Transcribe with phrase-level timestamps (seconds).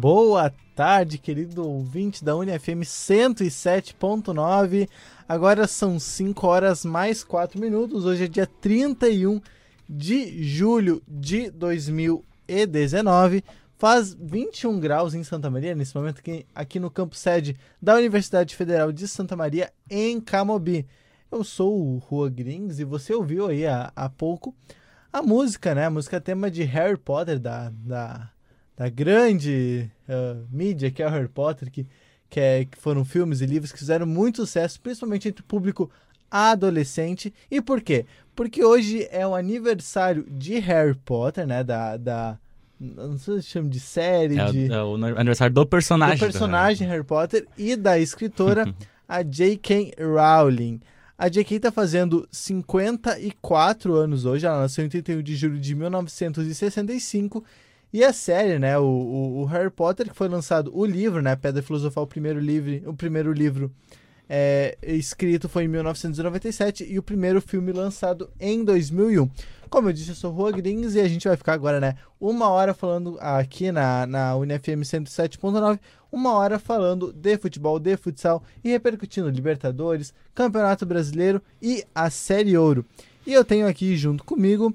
[0.00, 4.88] Boa tarde, querido ouvinte da UniFM 107.9.
[5.28, 8.04] Agora são 5 horas mais 4 minutos.
[8.04, 9.40] Hoje é dia 31
[9.88, 13.42] de julho de 2019.
[13.76, 18.54] Faz 21 graus em Santa Maria, nesse momento aqui, aqui no campo sede da Universidade
[18.54, 20.86] Federal de Santa Maria, em Camobi.
[21.28, 24.54] Eu sou o Rua Grings e você ouviu aí há, há pouco
[25.12, 25.86] a música, né?
[25.86, 28.30] A música tema de Harry Potter, da, da,
[28.78, 31.84] da grande uh, mídia que é o Harry Potter, que,
[32.30, 35.90] que, é, que foram filmes e livros que fizeram muito sucesso, principalmente entre o público
[36.30, 37.34] adolescente.
[37.50, 38.06] E por quê?
[38.36, 41.64] Porque hoje é o aniversário de Harry Potter, né?
[41.64, 41.96] Da.
[41.96, 42.38] da
[42.78, 44.72] não sei se chama de série, é, de...
[44.72, 46.16] É o aniversário do personagem.
[46.16, 48.72] Do personagem Harry Potter e da escritora,
[49.08, 49.94] a J.K.
[49.98, 50.80] Rowling.
[51.18, 51.56] A J.K.
[51.56, 57.44] está fazendo 54 anos hoje, ela nasceu em 31 de julho de 1965.
[57.92, 61.34] E a série, né, o, o, o, Harry Potter, que foi lançado, o livro, né,
[61.34, 63.72] Pedra Filosofal, o primeiro livro, o primeiro livro
[64.28, 69.30] é, escrito foi em 1997 e o primeiro filme lançado em 2001.
[69.70, 72.50] Como eu disse, eu sou Rua Grings e a gente vai ficar agora, né, uma
[72.50, 75.78] hora falando aqui na, na UniFM 107.9,
[76.12, 82.56] uma hora falando de futebol, de futsal e repercutindo Libertadores, Campeonato Brasileiro e a Série
[82.56, 82.84] Ouro.
[83.26, 84.74] E eu tenho aqui junto comigo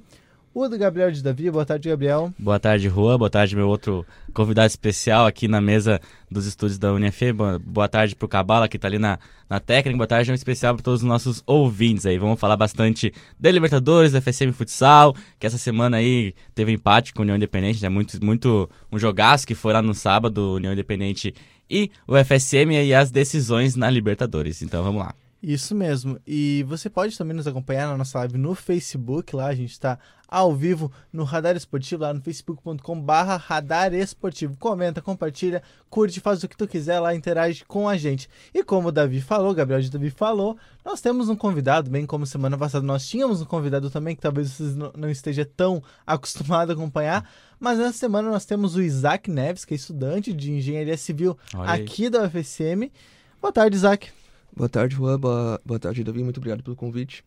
[0.53, 1.49] o do Gabriel de Davi.
[1.49, 2.31] Boa tarde, Gabriel.
[2.37, 3.17] Boa tarde, Rua.
[3.17, 5.99] Boa tarde, meu outro convidado especial aqui na mesa
[6.29, 7.33] dos estúdios da UNF.
[7.65, 9.17] Boa tarde para o Cabala, que está ali na,
[9.49, 9.97] na técnica.
[9.97, 12.17] Boa tarde, um especial para todos os nossos ouvintes aí.
[12.17, 17.21] Vamos falar bastante da Libertadores, da FSM Futsal, que essa semana aí teve empate com
[17.21, 17.89] a União Independente, né?
[17.89, 21.33] Muito, muito um jogaço que foi lá no sábado, União Independente
[21.69, 24.61] e o FSM e as decisões na Libertadores.
[24.61, 25.15] Então vamos lá.
[25.43, 26.17] Isso mesmo.
[26.25, 29.35] E você pode também nos acompanhar na nossa live no Facebook.
[29.35, 29.99] Lá a gente está
[30.33, 34.57] ao vivo no Radar Esportivo, lá no facebook.com/barra Radar Esportivo.
[34.57, 35.61] Comenta, compartilha,
[35.91, 38.27] curte, faz o que tu quiser lá, interage com a gente.
[38.51, 42.25] E como o Davi falou, Gabriel de Davi falou, nós temos um convidado, bem como
[42.25, 46.73] semana passada nós tínhamos um convidado também, que talvez vocês não esteja tão acostumado a
[46.73, 47.29] acompanhar.
[47.59, 52.09] Mas nessa semana nós temos o Isaac Neves, que é estudante de engenharia civil aqui
[52.09, 52.91] da UFSM.
[53.39, 54.09] Boa tarde, Isaac.
[54.51, 55.19] Boa tarde, Juan.
[55.19, 56.23] Boa, boa tarde, Davi.
[56.23, 57.23] Muito obrigado pelo convite.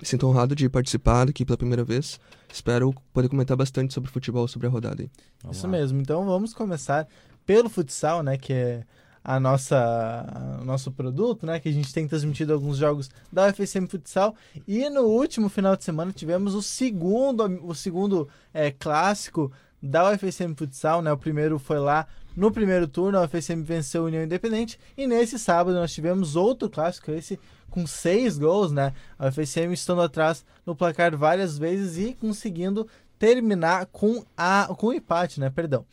[0.00, 2.18] Me sinto honrado de participar aqui pela primeira vez.
[2.52, 5.08] Espero poder comentar bastante sobre futebol, sobre a rodada.
[5.42, 5.72] Vamos Isso lá.
[5.72, 6.00] mesmo.
[6.00, 7.06] Então vamos começar
[7.44, 8.36] pelo futsal, né?
[8.36, 8.84] Que é
[9.24, 11.60] a nossa o nosso produto, né?
[11.60, 14.34] Que a gente tem transmitido alguns jogos da UFSM Futsal.
[14.66, 20.54] E no último final de semana tivemos o segundo, o segundo é, clássico da UFSM
[20.56, 21.12] Futsal, né?
[21.12, 22.06] O primeiro foi lá
[22.36, 24.78] no primeiro turno, a UFSM venceu a União Independente.
[24.96, 27.38] E nesse sábado nós tivemos outro clássico, esse
[27.68, 28.92] com seis gols, né?
[29.18, 32.86] A UFSM estando atrás no placar várias vezes e conseguindo
[33.18, 35.50] terminar com a com o empate, né?
[35.50, 35.84] Perdão.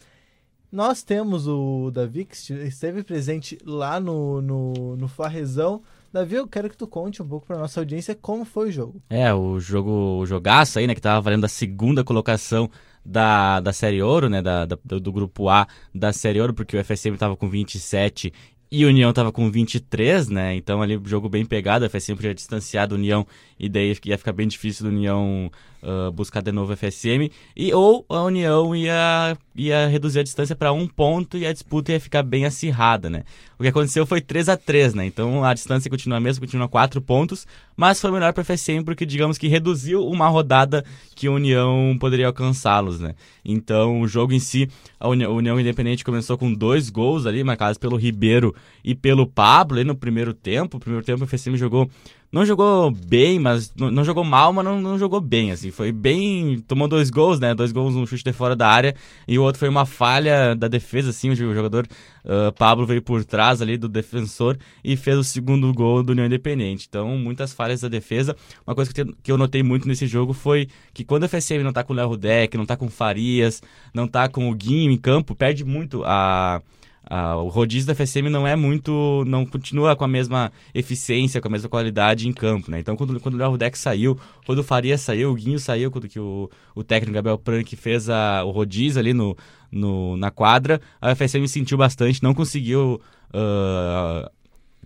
[0.72, 5.82] Nós temos o Davi que esteve presente lá no, no, no Farrezão.
[6.14, 9.02] Davi, eu quero que tu conte um pouco para nossa audiência como foi o jogo.
[9.10, 12.70] É, o jogo, o jogaço aí, né, que tava valendo a segunda colocação
[13.06, 16.84] da, da Série Ouro, né, da, da, do grupo A da Série Ouro, porque o
[16.84, 18.32] FSM estava com 27
[18.72, 20.56] e o União estava com 23, né?
[20.56, 23.26] Então ali jogo bem pegado, o FSM podia distanciar do União
[23.60, 25.52] e daí ia ficar bem difícil do União
[25.84, 27.32] uh, buscar de novo o FSM.
[27.56, 31.92] E, ou a União ia, ia reduzir a distância para um ponto e a disputa
[31.92, 33.24] ia ficar bem acirrada, né?
[33.58, 35.06] O que aconteceu foi 3 a 3 né?
[35.06, 37.46] Então a distância continua a mesma, continua 4 pontos,
[37.76, 41.98] mas foi melhor para o FSM porque, digamos que reduziu uma rodada que a União
[42.00, 43.16] poderia alcançá-los, né?
[43.44, 44.70] Então o jogo em si,
[45.00, 49.28] a União, a União Independente começou com dois gols ali, marcados pelo Ribeiro e pelo
[49.28, 50.78] Pablo no primeiro tempo.
[50.78, 51.90] O primeiro tempo o FSM jogou
[52.32, 55.92] não jogou bem, mas não, não jogou mal, mas não, não, jogou bem, assim, foi
[55.92, 58.96] bem, tomou dois gols, né, dois gols, um chute de fora da área,
[59.28, 61.88] e o outro foi uma falha da defesa, assim, o jogador
[62.24, 66.26] uh, Pablo veio por trás ali do defensor e fez o segundo gol do União
[66.26, 68.36] Independente, então muitas falhas da defesa,
[68.66, 71.74] uma coisa que, que eu notei muito nesse jogo foi que quando a FSM não
[71.74, 73.62] tá com o Léo Rudek, não tá com Farias,
[73.94, 76.62] não tá com o Guinho em campo, perde muito a
[77.10, 79.24] ah, o rodízio da FSM não é muito.
[79.26, 82.80] não continua com a mesma eficiência, com a mesma qualidade em campo, né?
[82.80, 84.16] Então, quando, quando o Léo Rudek saiu,
[84.46, 88.12] quando o Faria saiu, o Guinho saiu, quando que o, o técnico Gabriel Prank fez
[88.12, 89.36] a, o rodízio ali no,
[89.72, 93.02] no, na quadra, a FSM sentiu bastante, não conseguiu.
[93.34, 94.30] Uh,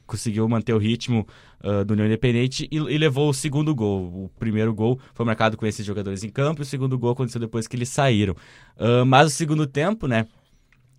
[0.05, 1.25] conseguiu manter o ritmo
[1.63, 4.25] uh, do União Independente e, e, levou o segundo gol.
[4.25, 7.39] O primeiro gol foi marcado com esses jogadores em campo e o segundo gol aconteceu
[7.39, 8.33] depois que eles saíram.
[8.77, 10.27] Uh, mas o segundo tempo, né?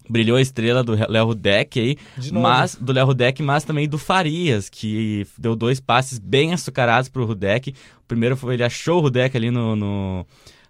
[0.08, 1.96] Brilhou a estrela do Léo Rudek aí,
[2.32, 7.24] mas do Léo Rudek, mas também do Farias, que deu dois passes bem açucarados pro
[7.24, 7.70] Rudek.
[7.70, 10.26] O primeiro foi ele achou o Rudek ali no, no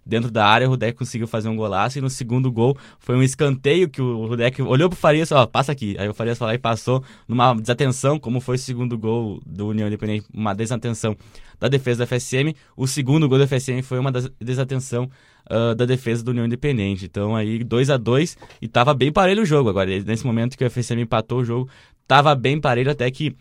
[0.07, 1.99] dentro da área, o Rudek conseguiu fazer um golaço.
[1.99, 5.47] E no segundo gol foi um escanteio que o Rudek olhou pro Farias e falou:
[5.47, 5.97] passa aqui.
[5.99, 9.89] Aí o Farias falou e passou numa desatenção, como foi o segundo gol do União
[9.89, 11.17] Independente, uma desatenção
[11.59, 12.55] da defesa do FSM.
[12.77, 15.11] O segundo gol do FSM foi uma desatenção
[15.51, 17.07] uh, da defesa do União Independente.
[17.07, 19.69] Então aí 2 a 2 e tava bem parelho o jogo.
[19.69, 21.69] Agora, nesse momento que o FSM empatou o jogo,
[22.07, 23.37] tava bem parelho até que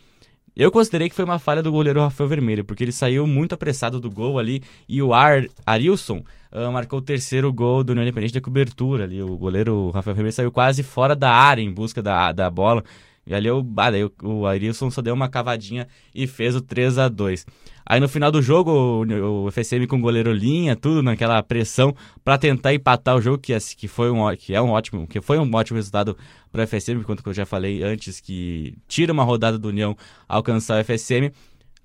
[0.56, 3.98] eu considerei que foi uma falha do goleiro Rafael Vermelho, porque ele saiu muito apressado
[3.98, 6.22] do gol ali e o Ar Arilson
[6.52, 9.20] uh, marcou o terceiro gol do União Independente da cobertura ali.
[9.20, 12.84] O goleiro Rafael Vermelho saiu quase fora da área em busca da, da bola.
[13.26, 13.90] E ali, eu, ah,
[14.22, 17.46] o, o Arilson só deu uma cavadinha e fez o 3 a 2
[17.86, 21.94] Aí no final do jogo, o, o FSM com goleiro linha, tudo naquela pressão
[22.24, 25.20] para tentar empatar o jogo, que, é, que, foi um, que é um ótimo, que
[25.20, 26.16] foi um ótimo resultado
[26.50, 29.94] para o FSM, enquanto eu já falei antes que tira uma rodada do União
[30.26, 31.30] alcançar o FSM.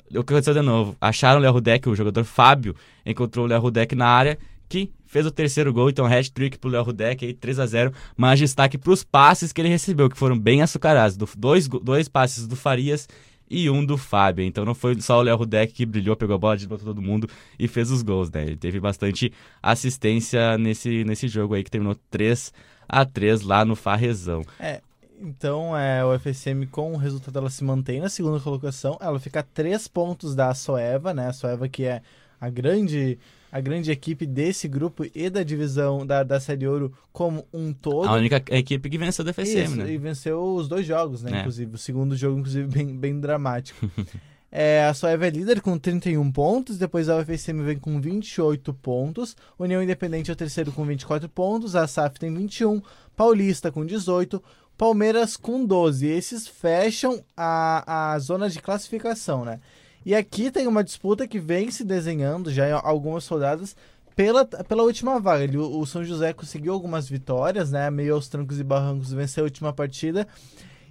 [0.09, 0.95] O que aconteceu de novo?
[1.01, 2.75] Acharam o Léo Rudek, o jogador Fábio,
[3.05, 4.39] encontrou o Léo Rudek na área,
[4.69, 8.39] que fez o terceiro gol, então hat-trick pro Léo Rudek aí, 3 a 0 mas
[8.39, 12.47] destaque para os passes que ele recebeu, que foram bem açucarados, do, dois, dois passes
[12.47, 13.07] do Farias
[13.49, 14.45] e um do Fábio.
[14.45, 17.27] Então não foi só o Léo Rudek que brilhou, pegou a bola, desbotou todo mundo
[17.57, 18.43] e fez os gols, né?
[18.43, 19.33] Ele teve bastante
[19.63, 22.53] assistência nesse, nesse jogo aí que terminou 3
[22.87, 24.43] a 3 lá no Farrezão.
[24.59, 24.79] É,
[25.19, 29.39] então é, o FSM com o resultado ela se mantém na segunda colocação, ela fica
[29.39, 31.29] a 3 pontos da Soeva, né?
[31.29, 32.03] A Soeva que é
[32.39, 33.17] a grande
[33.51, 38.07] a grande equipe desse grupo e da divisão da, da Série Ouro como um todo.
[38.07, 39.91] A única equipe que venceu do FSM, Isso, né?
[39.91, 41.31] E venceu os dois jogos, né?
[41.31, 41.39] É.
[41.39, 41.75] Inclusive.
[41.75, 43.89] O segundo jogo, inclusive, bem, bem dramático.
[44.51, 49.35] é, a Soeva é líder com 31 pontos, depois a UFSM vem com 28 pontos,
[49.57, 52.81] União Independente é o terceiro com 24 pontos, a SAF tem 21,
[53.15, 54.41] Paulista com 18,
[54.77, 56.07] Palmeiras com 12.
[56.07, 59.59] Esses fecham a, a zona de classificação, né?
[60.09, 63.75] E aqui tem uma disputa que vem se desenhando já em algumas rodadas
[64.15, 65.43] pela, pela última vaga.
[65.43, 67.91] Ele, o São José conseguiu algumas vitórias, né?
[67.91, 70.27] Meio aos trancos e barrancos, venceu a última partida.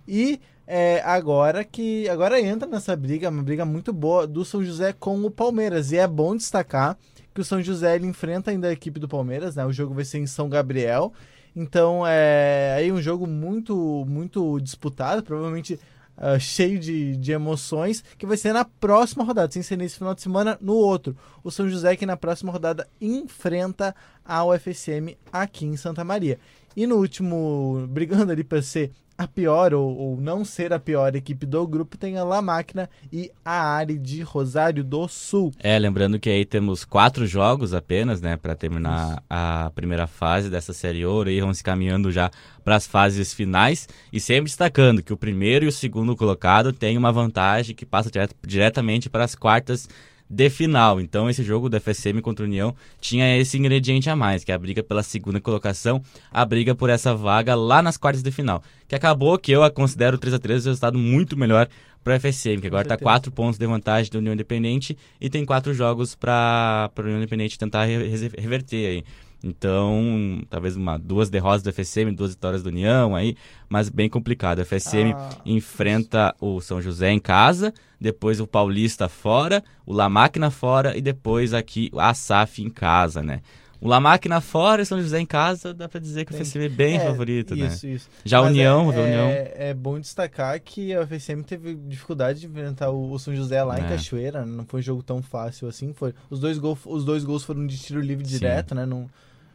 [0.07, 4.93] E é, agora que agora entra nessa briga, uma briga muito boa do São José
[4.93, 5.91] com o Palmeiras.
[5.91, 6.97] E é bom destacar
[7.35, 9.67] que o São José ele enfrenta ainda a equipe do Palmeiras, né?
[9.67, 11.13] O jogo vai ser em São Gabriel.
[11.57, 15.77] Então é aí um jogo muito muito disputado, provavelmente
[16.19, 20.15] uh, cheio de, de emoções, que vai ser na próxima rodada, sem ser nesse final
[20.15, 21.17] de semana, no outro.
[21.43, 23.95] O São José que na próxima rodada enfrenta
[24.25, 26.39] a UFSM aqui em Santa Maria.
[26.77, 31.17] E no último, brigando ali para ser a pior ou, ou, não ser a pior
[31.17, 35.53] equipe do grupo tem a La Máquina e a Ari de Rosário do Sul.
[35.59, 39.23] É, lembrando que aí temos quatro jogos apenas, né, para terminar Isso.
[39.29, 42.31] a primeira fase dessa série ouro e vamos caminhando já
[42.65, 46.97] para as fases finais e sempre destacando que o primeiro e o segundo colocado têm
[46.97, 49.89] uma vantagem que passa diret diretamente para as quartas
[50.29, 51.01] de final.
[51.01, 54.55] Então esse jogo do FSM contra o União tinha esse ingrediente a mais, que é
[54.55, 58.63] a briga pela segunda colocação, a briga por essa vaga lá nas quartas de final.
[58.87, 61.69] Que acabou que eu considero 3 a 3 um resultado muito melhor
[62.03, 65.45] para o FSM, que agora está 4 pontos de vantagem da União Independente e tem
[65.45, 69.05] quatro jogos para a União Independente tentar reverter aí.
[69.43, 73.37] Então, talvez uma, duas derrotas do FSM, duas vitórias do União aí,
[73.69, 74.59] mas bem complicado.
[74.59, 76.45] O FSM ah, enfrenta isso.
[76.45, 81.53] o São José em casa, depois o Paulista fora, o La Máquina fora e depois
[81.53, 83.41] aqui a SAF em casa, né?
[83.81, 86.45] O La Máquina fora e São José em casa, dá pra dizer que bem, o
[86.45, 87.93] FSM é bem é, favorito, isso, né?
[87.95, 88.09] Isso.
[88.25, 89.29] Já a União, é, a União...
[89.29, 93.79] É, é, bom destacar que a FSM teve dificuldade de enfrentar o, São José lá
[93.79, 93.89] em é.
[93.89, 96.13] Cachoeira, não foi um jogo tão fácil assim, foi...
[96.29, 98.33] Os dois, gol, os dois gols foram de tiro livre Sim.
[98.33, 98.85] direto, né?
[98.85, 99.09] Não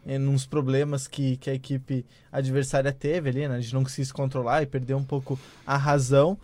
[0.05, 3.55] em uns problemas que, que a equipe adversária teve ali, né?
[3.55, 6.37] A gente não conseguiu se controlar e perdeu um pouco a razão.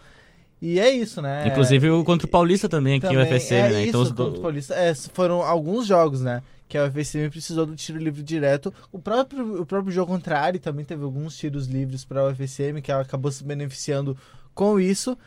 [0.62, 1.48] E é isso, né?
[1.48, 3.86] Inclusive o contra o Paulista também, aqui também, o UFSM, é né?
[3.86, 6.44] Então, isso, então, contra o Paulista, é, foram alguns jogos, né?
[6.68, 8.74] Que a UFSM precisou do tiro livre direto.
[8.92, 12.28] O próprio, o próprio jogo contra a Ari também teve alguns tiros livres para a
[12.28, 14.18] UFSM, que ela acabou se beneficiando
[14.54, 15.18] com isso.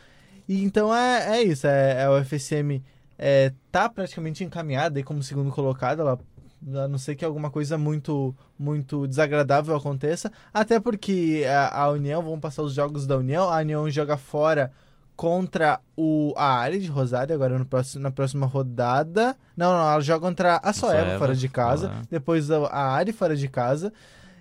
[0.48, 2.82] E então é, é isso, é, a UFSM
[3.18, 6.18] é, tá praticamente encaminhada aí como segundo colocado, ela
[6.74, 12.22] a não ser que alguma coisa muito muito desagradável aconteça, até porque a, a União,
[12.22, 14.70] vão passar os jogos da União, a União joga fora
[15.22, 19.36] contra o, a área de Rosário agora no próximo, na próxima rodada.
[19.56, 22.02] Não, não, ela joga contra a Soeva fora de casa, ah.
[22.10, 23.92] depois a, a área fora de casa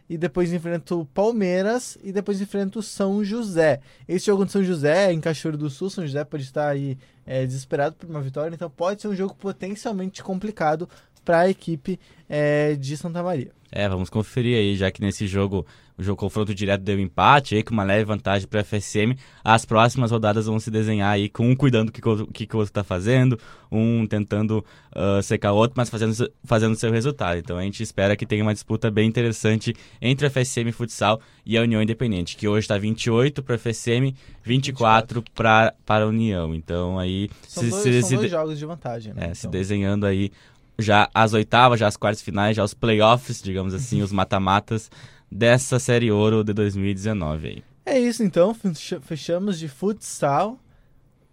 [0.10, 3.80] e depois enfrenta o Palmeiras e depois enfrenta o São José.
[4.08, 6.98] Esse jogo de São José é em Cachoeiro do Sul, São José pode estar aí
[7.28, 10.90] é, desesperado por uma vitória, então pode ser um jogo potencialmente complicado
[11.24, 13.52] para a equipe é, de Santa Maria.
[13.72, 15.66] É, vamos conferir aí, já que nesse jogo,
[15.98, 19.64] o jogo confronto direto deu empate, aí com uma leve vantagem para a FSM, as
[19.64, 22.02] próximas rodadas vão se desenhar aí com um cuidando do que,
[22.34, 23.40] que, que o outro está fazendo,
[23.72, 27.38] um tentando uh, secar o outro, mas fazendo, fazendo seu resultado.
[27.38, 31.58] Então a gente espera que tenha uma disputa bem interessante entre a FSM Futsal e
[31.58, 34.14] a União Independente, que hoje está 28 para a FSM,
[34.44, 36.54] 24 para a União.
[36.54, 37.30] Então aí...
[37.48, 39.22] São, se, dois, se, são se, dois jogos de vantagem, né?
[39.22, 39.36] É, então.
[39.36, 40.30] se desenhando aí
[40.78, 44.90] já as oitavas, já as quartas finais, já os playoffs, digamos assim, os mata-matas
[45.32, 47.64] dessa série Ouro de 2019 aí.
[47.86, 48.56] É isso então,
[49.02, 50.60] fechamos de futsal.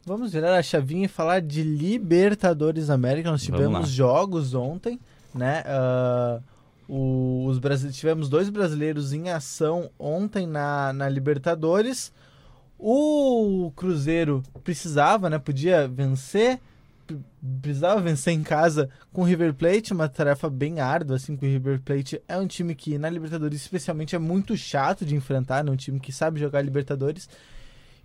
[0.06, 3.30] Vamos virar a chavinha e falar de Libertadores América.
[3.30, 4.98] Nós tivemos jogos ontem,
[5.34, 5.62] né?
[5.66, 6.42] Uh,
[7.46, 7.60] os
[7.94, 12.10] tivemos dois brasileiros em ação ontem na, na Libertadores.
[12.78, 15.38] O Cruzeiro precisava, né?
[15.38, 16.58] Podia vencer,
[17.60, 21.48] precisava vencer em casa com o River Plate, uma tarefa bem árdua, assim, que o
[21.48, 25.70] River Plate é um time que na Libertadores especialmente é muito chato de enfrentar, né?
[25.70, 27.28] um time que sabe jogar Libertadores.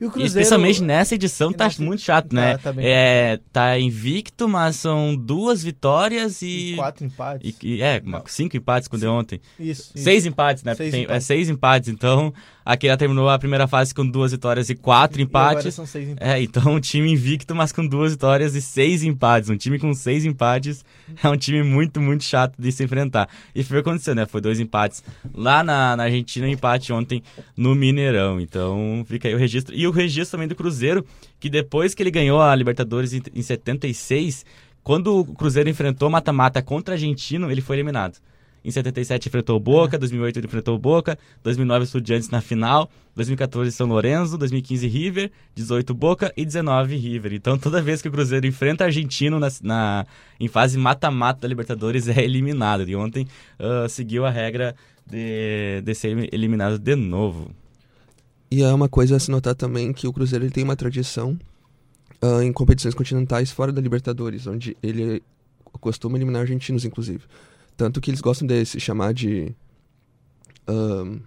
[0.04, 0.28] E o Cruzeiro...
[0.28, 1.82] especialmente nessa edição tá nessa...
[1.82, 2.58] muito chato, né?
[2.58, 6.74] Tá, tá, é, tá invicto, mas são duas vitórias e...
[6.74, 7.56] e quatro empates.
[7.64, 9.40] E, é, cinco empates quando deu ontem.
[9.58, 10.04] Isso, isso.
[10.04, 10.76] Seis empates, né?
[10.76, 11.24] Seis Tem, empates.
[11.24, 12.34] É seis empates, então...
[12.66, 15.66] Aqui ela terminou a primeira fase com duas vitórias e quatro empates.
[15.66, 16.34] E agora são seis empates.
[16.34, 19.50] É, então um time invicto, mas com duas vitórias e seis empates.
[19.50, 20.84] Um time com seis empates
[21.24, 23.30] é um time muito, muito chato de se enfrentar.
[23.54, 24.26] E foi o que aconteceu, né?
[24.26, 27.24] Foi dois empates lá na, na Argentina um empate ontem
[27.56, 28.40] no Mineirão.
[28.40, 29.76] Então fica aí o registro.
[29.76, 31.06] E o registro também do Cruzeiro,
[31.40, 34.46] que depois que ele ganhou a Libertadores em, em 76,
[34.84, 38.18] quando o Cruzeiro enfrentou mata-mata contra o Argentino, ele foi eliminado.
[38.64, 43.72] Em 77 enfrentou o Boca, 2008 ele enfrentou o Boca, 2009 Estudiantes na final, 2014
[43.72, 47.34] São Lourenço, 2015 River, 18 Boca e 19 River.
[47.34, 50.06] Então toda vez que o Cruzeiro enfrenta argentino na, na
[50.40, 52.88] em fase mata-mata da Libertadores é eliminado.
[52.88, 53.28] E ontem
[53.60, 54.74] uh, seguiu a regra
[55.06, 57.52] de, de ser eliminado de novo.
[58.50, 61.38] E é uma coisa a se notar também que o Cruzeiro tem uma tradição
[62.24, 65.22] uh, em competições continentais fora da Libertadores, onde ele
[65.82, 67.24] costuma eliminar argentinos, inclusive.
[67.76, 69.56] Tanto que eles gostam de se chamar de.
[70.68, 71.20] Uh,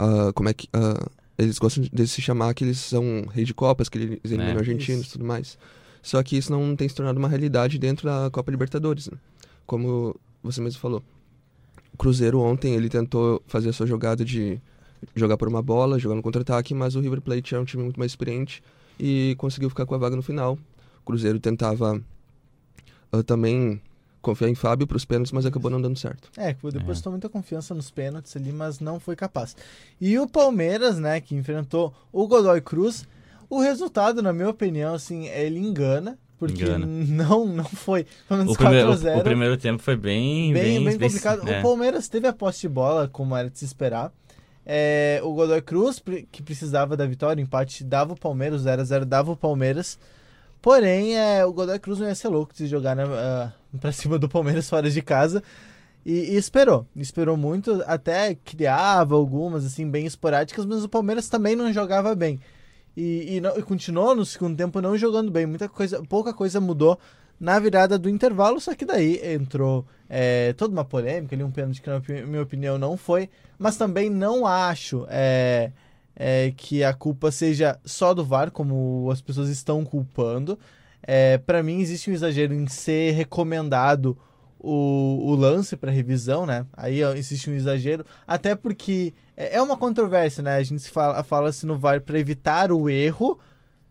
[0.00, 0.68] uh, como é que.
[0.68, 4.54] Uh, eles gostam de se chamar que eles são rei de Copas, que eles eliminam
[4.54, 5.58] é, argentinos e tudo mais.
[6.02, 9.08] Só que isso não tem se tornado uma realidade dentro da Copa Libertadores.
[9.08, 9.16] Né?
[9.66, 11.02] Como você mesmo falou.
[11.92, 14.60] O Cruzeiro ontem ele tentou fazer a sua jogada de
[15.14, 17.98] jogar por uma bola, jogar no contra-ataque, mas o River Plate é um time muito
[17.98, 18.62] mais experiente
[18.98, 20.58] e conseguiu ficar com a vaga no final.
[21.00, 22.00] O Cruzeiro tentava
[23.12, 23.80] uh, também
[24.22, 26.30] confiar em Fábio para os pênaltis, mas acabou não dando certo.
[26.36, 27.14] É, depositou é.
[27.14, 29.54] muita confiança nos pênaltis ali, mas não foi capaz.
[30.00, 33.06] E o Palmeiras, né, que enfrentou o Godoy Cruz,
[33.50, 36.86] o resultado, na minha opinião, assim, ele engana, porque engana.
[36.86, 40.96] não não foi pelo menos o, primeiro, o, o, primeiro tempo foi bem bem, bem,
[40.96, 41.44] bem complicado.
[41.44, 41.58] Bem, é.
[41.58, 44.12] O Palmeiras teve a posse de bola, como era de se esperar.
[44.64, 46.00] É, o Godoy Cruz,
[46.30, 49.98] que precisava da vitória, o empate dava o Palmeiras, 0 a 0 dava o Palmeiras.
[50.62, 54.16] Porém, é, o Godoy Cruz não ia ser louco de jogar né, uh, pra cima
[54.16, 55.42] do Palmeiras fora de casa.
[56.06, 61.56] E, e, esperou, esperou muito, até criava algumas, assim, bem esporádicas, mas o Palmeiras também
[61.56, 62.40] não jogava bem.
[62.96, 65.46] E, e, não, e continuou no segundo tempo não jogando bem.
[65.46, 66.98] Muita coisa, pouca coisa mudou
[67.40, 71.82] na virada do intervalo, só que daí entrou é, toda uma polêmica ali, um pênalti
[71.82, 73.28] que, na minha opinião, não foi.
[73.58, 75.06] Mas também não acho.
[75.08, 75.72] É,
[76.14, 80.58] é, que a culpa seja só do VAR, como as pessoas estão culpando.
[81.02, 84.16] É, para mim, existe um exagero em ser recomendado
[84.58, 86.64] o, o lance para revisão, né?
[86.72, 90.56] Aí ó, existe um exagero, até porque é, é uma controvérsia, né?
[90.56, 93.38] A gente fala, fala-se no VAR para evitar o erro.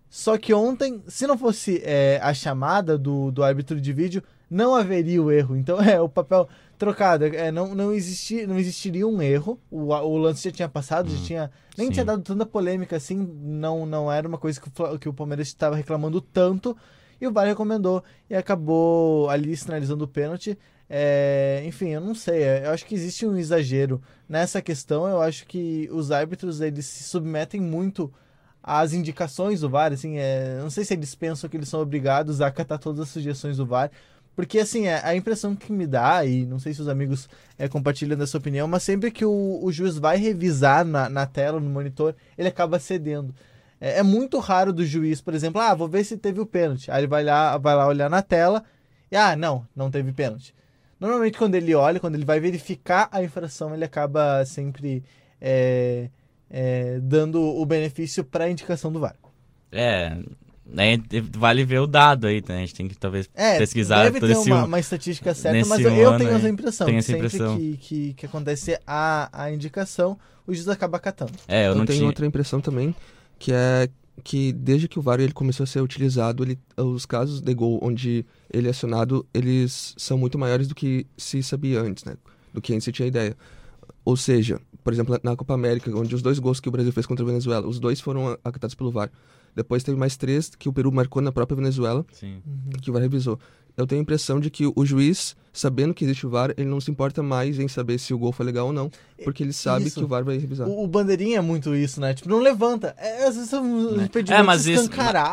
[0.09, 4.75] Só que ontem, se não fosse é, a chamada do, do árbitro de vídeo, não
[4.75, 5.55] haveria o erro.
[5.55, 6.47] Então, é o papel
[6.81, 7.25] trocado.
[7.25, 9.59] É, não, não, existi, não existiria um erro.
[9.69, 11.51] O, o lance já tinha passado, já hum, tinha.
[11.77, 11.93] Nem sim.
[11.93, 13.15] tinha dado tanta polêmica assim.
[13.43, 16.75] Não, não era uma coisa que o, que o Palmeiras estava reclamando tanto.
[17.19, 20.57] E o VAR recomendou e acabou ali sinalizando o pênalti.
[20.89, 22.41] É, enfim, eu não sei.
[22.41, 25.07] É, eu acho que existe um exagero nessa questão.
[25.07, 28.11] Eu acho que os árbitros eles se submetem muito
[28.63, 29.93] às indicações do VAR.
[29.93, 33.09] Assim, é, não sei se eles pensam que eles são obrigados a acatar todas as
[33.09, 33.91] sugestões do VAR.
[34.35, 37.67] Porque, assim, é, a impressão que me dá, e não sei se os amigos é,
[37.67, 41.69] compartilham dessa opinião, mas sempre que o, o juiz vai revisar na, na tela, no
[41.69, 43.35] monitor, ele acaba cedendo.
[43.79, 46.89] É, é, muito raro do juiz, por exemplo, ah, vou ver se teve o pênalti.
[46.91, 48.63] Aí ele vai lá, vai lá olhar na tela
[49.11, 50.53] e, ah, não, não teve pênalti.
[50.99, 55.03] Normalmente, quando ele olha, quando ele vai verificar a infração, ele acaba sempre
[55.41, 56.09] é,
[56.47, 59.15] é dando o benefício para a indicação do VAR.
[59.71, 60.15] É,
[60.71, 60.97] né,
[61.33, 62.57] vale ver o dado aí, né?
[62.57, 65.67] A gente tem que talvez É, pesquisar deve ter esse uma, um- uma estatística certa,
[65.67, 66.87] mas eu, eu tenho aí, essa impressão.
[66.87, 67.57] que essa sempre impressão.
[67.57, 71.33] Que, que, que acontece a, a indicação, o juiz acaba catando.
[71.47, 72.07] É, eu, Eu, não tenho tinha.
[72.07, 72.95] outra impressão também,
[73.37, 73.89] que é
[74.23, 77.79] que desde que o VAR ele começou a ser utilizado, ele, os casos de gol
[77.81, 78.23] onde
[78.53, 82.13] ele é acionado, eles são muito maiores do que se sabia antes, né?
[82.53, 83.35] Do que antes se tinha ideia.
[84.05, 87.05] Ou seja, por exemplo, na Copa América, onde os dois gols que o Brasil fez
[87.05, 89.09] contra a Venezuela, os dois foram acatados pelo VAR.
[89.55, 92.41] Depois teve mais três que o Peru marcou na própria Venezuela, Sim.
[92.81, 93.39] que o VAR revisou.
[93.77, 96.81] Eu tenho a impressão de que o juiz, sabendo que existe o VAR, ele não
[96.81, 98.91] se importa mais em saber se o gol foi legal ou não,
[99.23, 99.97] porque ele sabe Isso.
[99.99, 100.67] que o VAR vai revisar.
[100.67, 102.13] O, o bandeirinha é muito isso, né?
[102.13, 102.93] Tipo, não levanta.
[102.97, 103.63] É, às vezes são
[103.99, 104.89] É, impedimentos mas isso.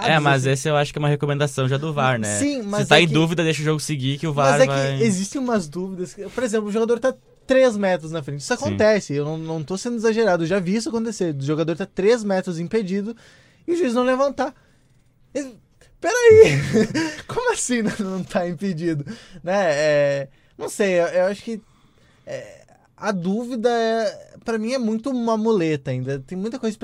[0.07, 0.51] É, mas assim.
[0.53, 2.39] esse eu acho que é uma recomendação já do VAR, né?
[2.39, 4.53] Sim, mas Se tá é em que- dúvida, deixa o jogo seguir que o VAR
[4.53, 4.99] Mas é vai.
[4.99, 6.15] que existem umas dúvidas.
[6.33, 7.13] Por exemplo, o jogador tá
[7.45, 8.41] 3 metros na frente.
[8.41, 10.45] Isso acontece, eu não, não tô sendo exagerado.
[10.45, 11.35] Eu já vi isso acontecer.
[11.35, 13.17] O jogador tá 3 metros impedido
[13.69, 14.55] e o juiz não levantar.
[15.35, 15.57] Ele-
[16.01, 16.59] Peraí!
[17.29, 19.05] Como assim não, tá impedido?
[19.43, 19.71] Né?
[19.73, 21.61] É, não sei, eu, eu acho que
[22.25, 22.65] é,
[22.97, 26.21] a dúvida, é, para mim, é muito uma muleta ainda.
[26.21, 26.79] Tem muita coisa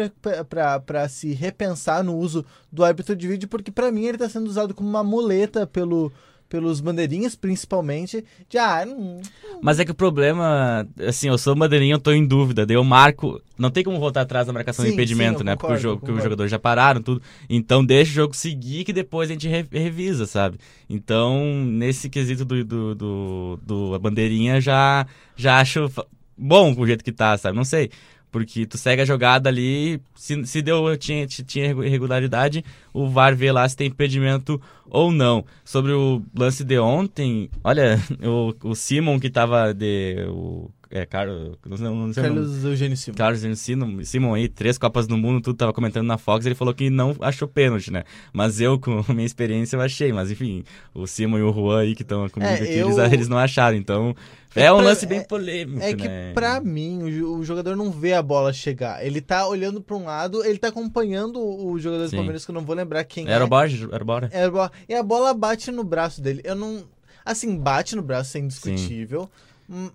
[0.85, 4.49] pra se repensar no uso do árbitro de vídeo, porque pra mim ele tá sendo
[4.49, 6.13] usado como uma muleta pelo,
[6.49, 9.21] pelos bandeirinhas, principalmente, de ah, não,
[9.63, 12.65] Mas é que o problema, assim, eu sou bandeirinha, eu tô em dúvida.
[12.67, 13.41] Daí eu marco.
[13.59, 15.57] Não tem como voltar atrás da marcação Sim, do impedimento, sim, né?
[15.57, 16.23] porque o concordo, jogo, porque os concordo.
[16.25, 17.23] jogadores já pararam, tudo.
[17.49, 20.59] Então deixa o jogo seguir que depois a gente re- revisa, sabe?
[20.89, 25.89] Então, nesse quesito do, do, do, do- bandeirinha, já, já acho
[26.37, 27.57] bom o jeito que tá, sabe?
[27.57, 27.91] Não sei.
[28.35, 33.53] Porque tu segue a jogada ali, se, se deu, tinha, tinha irregularidade, o VAR vê
[33.53, 34.61] lá se tem impedimento
[34.91, 35.45] ou não.
[35.65, 40.27] Sobre o lance de ontem, olha, o, o Simon que tava de.
[40.31, 41.57] O, é, Carlos.
[41.81, 42.13] Não, não.
[42.13, 43.19] Carlos Eugênio Silva.
[43.19, 46.73] Carlos Simon, Simon aí, três Copas do Mundo, tudo tava comentando na Fox, ele falou
[46.75, 48.05] que não achou pênalti, né?
[48.33, 50.13] Mas eu, com minha experiência, eu achei.
[50.13, 52.99] Mas enfim, o Simon e o Juan aí que estão comigo É, aqui, eu- eles,
[53.13, 53.77] eles não acharam.
[53.77, 54.15] Então,
[54.55, 56.33] É é, um lance bem é- polêmico, É que né?
[56.33, 59.05] pra mim, o, o jogador não vê a bola chegar.
[59.05, 62.17] Ele tá olhando pra um lado, ele tá acompanhando o jogador do Sim.
[62.17, 63.47] Palmeiras, que eu não vou lembrar quem Era é.
[63.47, 63.89] o Borges?
[63.91, 64.29] Era o Bora?
[64.33, 66.41] É, a bola- E a bola bate no braço dele.
[66.45, 66.85] Eu não.
[67.25, 69.23] Assim, bate no braço, é indiscutível.
[69.23, 69.29] M-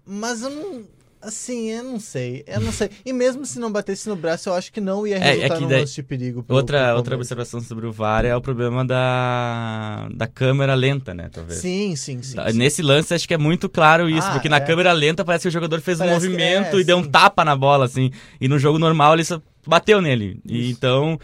[0.05, 0.84] Mas eu não.
[1.21, 2.45] Assim, eu não sei.
[2.47, 2.89] Eu não sei.
[3.05, 5.55] E mesmo se não batesse no braço, eu acho que não ia É, é resultar
[5.55, 6.41] que num daí- lance de perigo.
[6.43, 11.13] pro- Outra, pro outra observação sobre o VAR é o problema da, da câmera lenta,
[11.13, 11.29] né?
[11.29, 11.60] Talvez.
[11.60, 12.38] Sim, sim, sim.
[12.38, 12.58] Sim.
[12.58, 14.62] Nesse lance, acho que é muito claro isso, Ah, porque na é.
[14.62, 17.03] câmera lenta parece que o jogador fez um Parece que movimento é, e deu um
[17.03, 18.12] tapa na bola, assim.
[18.39, 20.39] E no jogo normal ele só bateu nele.
[20.45, 21.19] E então,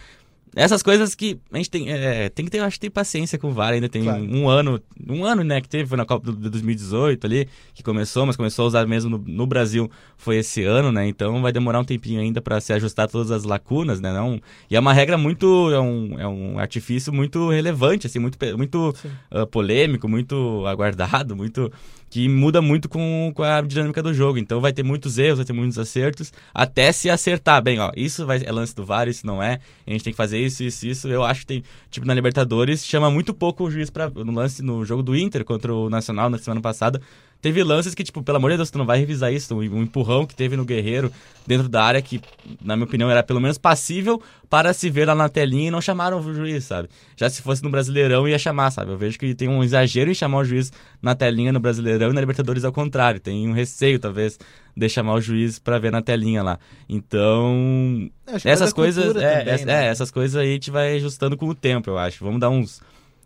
[0.56, 3.50] essas coisas que a gente tem, é, tem que ter, acho que tem paciência com
[3.50, 4.24] o VAR, ainda tem Claro.
[4.24, 8.26] um ano, um ano, né, que teve, foi na Copa de 2018 ali, que começou,
[8.26, 11.80] mas começou a usar mesmo no, no Brasil, foi esse ano, né, então vai demorar
[11.82, 14.40] um tempinho ainda para se ajustar todas as lacunas, né, não,
[14.70, 18.96] e é uma regra muito, é um, é um artifício muito relevante, assim, muito, muito
[19.32, 21.72] ah, polêmico, muito aguardado, muito
[22.16, 24.38] que muda muito com, com a dinâmica do jogo.
[24.38, 27.62] Então vai ter muitos erros, vai ter muitos acertos, até se acertar.
[27.62, 29.60] Bem, ó, isso vai, é lance do VAR, isso não é.
[29.86, 31.08] A gente tem que fazer isso, isso, isso.
[31.10, 34.64] Eu acho que tem, tipo, na Libertadores, chama muito pouco o juiz para no lance
[34.64, 37.02] no jogo do Inter contra o Nacional na semana passada.
[37.46, 39.54] Teve lances que, tipo, pelo amor de Deus, tu não vai revisar isso.
[39.56, 41.12] Um empurrão que teve no Guerreiro
[41.46, 42.20] dentro da área, que,
[42.60, 45.80] na minha opinião, era pelo menos passível para se ver lá na telinha e não
[45.80, 46.90] chamaram o juiz, sabe?
[47.16, 48.90] Já se fosse no Brasileirão, ia chamar, sabe?
[48.92, 52.14] Eu vejo que tem um exagero em chamar o juiz na telinha no Brasileirão e
[52.14, 53.20] na Libertadores ao contrário.
[53.20, 54.40] Tem um receio, talvez,
[54.76, 56.58] de chamar o juiz para ver na telinha lá.
[56.90, 58.10] Então,
[58.44, 59.86] essas coisas, é, também, essa- né?
[59.86, 62.26] é, essas coisas aí a gente vai ajustando com o tempo, eu acho.
[62.26, 62.82] Vamos dar uns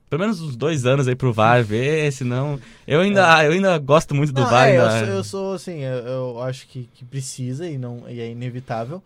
[0.10, 4.16] pelo menos uns dois anos aí pro VAR ver, senão eu ainda, eu ainda gosto
[4.16, 4.68] muito do Não, VAR.
[4.70, 8.20] é, eu, sou, eu sou, assim, eu, eu acho que, que precisa e, não, e
[8.20, 9.02] é inevitável.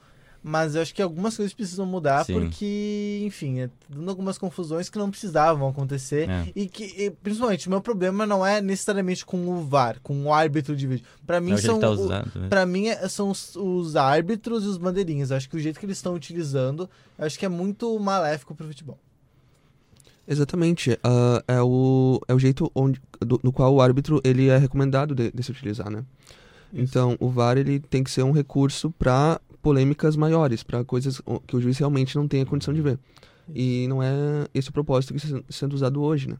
[0.46, 2.34] Mas eu acho que algumas coisas precisam mudar Sim.
[2.34, 6.30] porque, enfim, é dando algumas confusões que não precisavam acontecer.
[6.30, 6.48] É.
[6.54, 10.34] E que, e, principalmente, o meu problema não é necessariamente com o VAR, com o
[10.34, 11.06] árbitro de vídeo.
[11.26, 12.26] Pra mim, É são, tá o- né?
[12.50, 15.32] pra mim é- são os, os árbitros e os bandeirinhas.
[15.32, 18.54] Eu acho que o jeito que eles estão utilizando, eu acho que é muito maléfico
[18.54, 19.00] pro futebol.
[20.28, 20.98] Exatamente.
[21.04, 25.14] ah, é, o, é o jeito onde, do- no qual o árbitro ele é recomendado
[25.14, 26.04] de, de se utilizar, né?
[26.74, 26.82] Isso.
[26.84, 31.56] Então, o VAR ele tem que ser um recurso para polêmicas maiores, para coisas que
[31.56, 32.98] o juiz realmente não tem a condição de ver.
[33.54, 34.12] E não é
[34.54, 36.38] esse o propósito que está sendo usado hoje, né?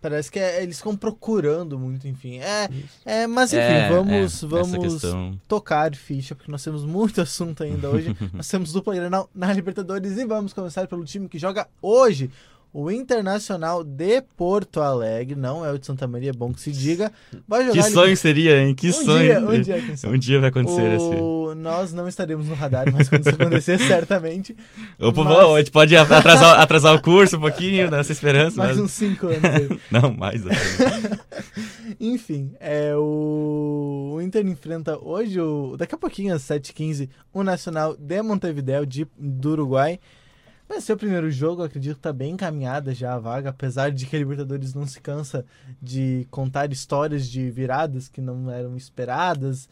[0.00, 2.38] Parece que é- eles ficam procurando muito, enfim.
[2.38, 2.68] É,
[3.04, 5.02] é mas enfim, É, vamos, é, vamos
[5.46, 8.14] tocar ficha, porque nós temos muito assunto ainda hoje.
[8.34, 12.30] nós temos dupla Grenal na Libertadores e vamos começar pelo time que joga hoje.
[12.74, 16.72] O Internacional de Porto Alegre, não é o de Santa Maria, é bom que se
[16.72, 17.12] diga,
[17.46, 17.82] vai jogar...
[17.82, 18.74] Que sonho seria, hein?
[18.74, 19.18] Que um sonho.
[19.18, 19.84] Dia, um dia.
[20.06, 21.20] Um dia vai acontecer assim.
[21.20, 21.54] o...
[21.54, 24.56] Nós não estaremos no radar, mas quando isso acontecer, certamente.
[24.98, 28.56] Opa, Mas- bom, a gente pode atrasar, atrasar o curso um pouquinho, nessa esperança.
[28.56, 29.78] Mais mas- uns 5 anos.
[29.92, 30.42] Não, mais.
[30.46, 31.20] assim.
[32.00, 34.14] Enfim, é o...
[34.14, 35.76] o Inter enfrenta hoje, o...
[35.76, 39.06] daqui a pouquinho, às 7h15, o Nacional de Montevideo, de...
[39.18, 40.00] do Uruguai.
[40.80, 44.16] Ser o primeiro jogo, acredito que tá bem encaminhada já a vaga, apesar de que
[44.16, 45.44] a Libertadores não se cansa
[45.80, 49.68] de contar histórias de viradas que não eram esperadas.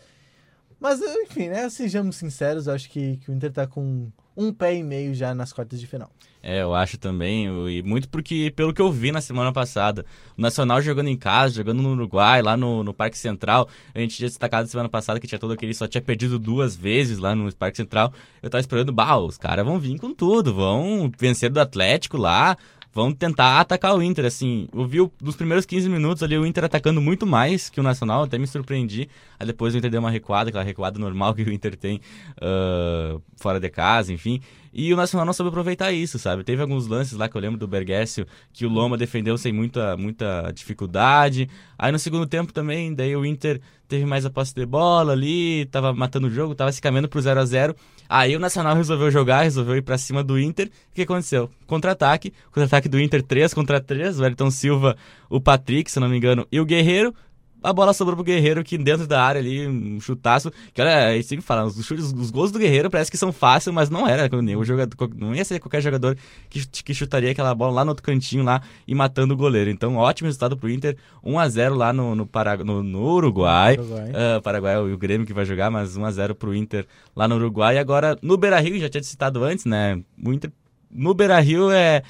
[0.79, 4.83] Mas, enfim, né, sejamos sinceros, acho que, que o Inter tá com um pé e
[4.83, 6.11] meio já nas quartas de final.
[6.43, 10.07] É, eu acho também, e muito porque, pelo que eu vi na semana passada,
[10.39, 14.17] o Nacional jogando em casa, jogando no Uruguai, lá no, no Parque Central, a gente
[14.17, 17.55] tinha destacado semana passada que tinha todo aquele, só tinha perdido duas vezes lá no
[17.55, 18.11] Parque Central,
[18.43, 22.57] eu tava esperando, bah, os caras vão vir com tudo, vão vencer do Atlético lá,
[22.93, 26.65] vão tentar atacar o Inter, assim, eu vi nos primeiros 15 minutos ali o Inter
[26.65, 30.11] atacando muito mais que o Nacional, até me surpreendi, aí depois o Inter deu uma
[30.11, 32.01] recuada, aquela recuada normal que o Inter tem
[32.41, 34.41] ah, fora de casa, enfim,
[34.73, 36.45] e o Nacional não soube aproveitar isso, sabe?
[36.45, 39.97] Teve alguns lances lá que eu lembro do Bergessio que o Loma defendeu sem muita,
[39.97, 41.49] muita dificuldade.
[41.79, 45.67] Aí no segundo tempo também, daí o Inter teve mais a posse de bola ali,
[45.67, 47.75] tava matando o jogo, tava se caminhando pro 0 a 0
[48.09, 50.67] Aí o Nacional resolveu jogar, resolveu ir pra cima do Inter.
[50.67, 51.49] O que aconteceu?
[51.67, 52.33] Contra-ataque.
[52.47, 54.19] Contra-ataque do Inter 3 contra 3.
[54.19, 54.97] O Ayrton Silva,
[55.29, 57.15] o Patrick, se não me engano, e o Guerreiro.
[57.63, 60.51] A bola sobrou pro Guerreiro que dentro da área ali, um chutaço.
[60.73, 63.75] Que olha, eu sempre falo, os, chutes, os gols do Guerreiro parece que são fáceis,
[63.75, 64.29] mas não era.
[64.57, 66.17] O jogador, não ia ser qualquer jogador
[66.49, 69.71] que, que chutaria aquela bola lá no outro cantinho lá e matando o goleiro.
[69.71, 70.97] Então, ótimo resultado pro Inter.
[71.23, 73.75] 1 a 0 lá no, no, Parag- no, no Uruguai.
[73.79, 74.13] Uruguai.
[74.15, 77.77] Ah, Paraguai é o Grêmio que vai jogar, mas 1x0 pro Inter lá no Uruguai.
[77.77, 80.01] E agora no Beira Rio, já tinha citado antes, né?
[80.25, 80.51] O Inter
[80.91, 82.03] no Beira Rio é.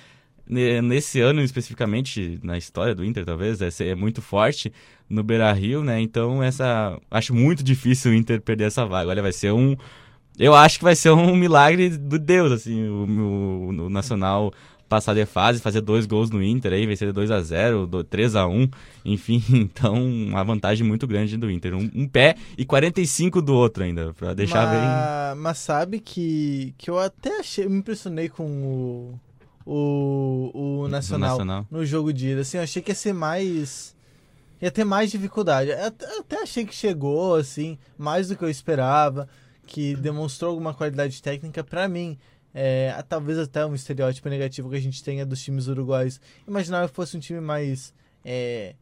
[0.51, 4.73] Ne- Nesse ano especificamente, na história do Inter, talvez, é, é muito forte
[5.09, 6.01] no Beira Rio, né?
[6.01, 6.99] Então, essa.
[7.11, 9.09] Acho muito difícil o Inter perder essa vaga.
[9.11, 9.77] Olha, vai ser um.
[10.39, 14.53] Eu acho que vai ser um milagre do Deus, assim, o, o- o Nacional
[14.89, 18.03] passar de fase, fazer dois gols no Inter aí, vencer de 2 a 0 do-
[18.03, 18.69] 3 a 1
[19.05, 21.75] enfim, então uma vantagem muito grande do Inter.
[21.77, 24.81] Um, um pé e 45 do outro ainda, pra deixar bem.
[24.81, 29.21] mas, mas sabe que, que eu até achei, me impressionei com o,
[29.65, 31.67] o, o Nacional, Nacional.
[31.71, 32.41] no jogo de ida.
[32.41, 33.97] Assim, eu achei que ia ser mais.
[34.61, 35.71] ia ter mais dificuldade.
[35.71, 39.29] Eu Até, achei que chegou, assim, mais do que eu esperava,
[39.67, 42.19] que demonstrou alguma qualidade técnica pra mim.
[42.53, 46.21] É, talvez até um estereótipo negativo que a gente tenha dos times uruguaios.
[46.47, 47.95] Imaginava que fosse um time mais.
[48.25, 48.75] É,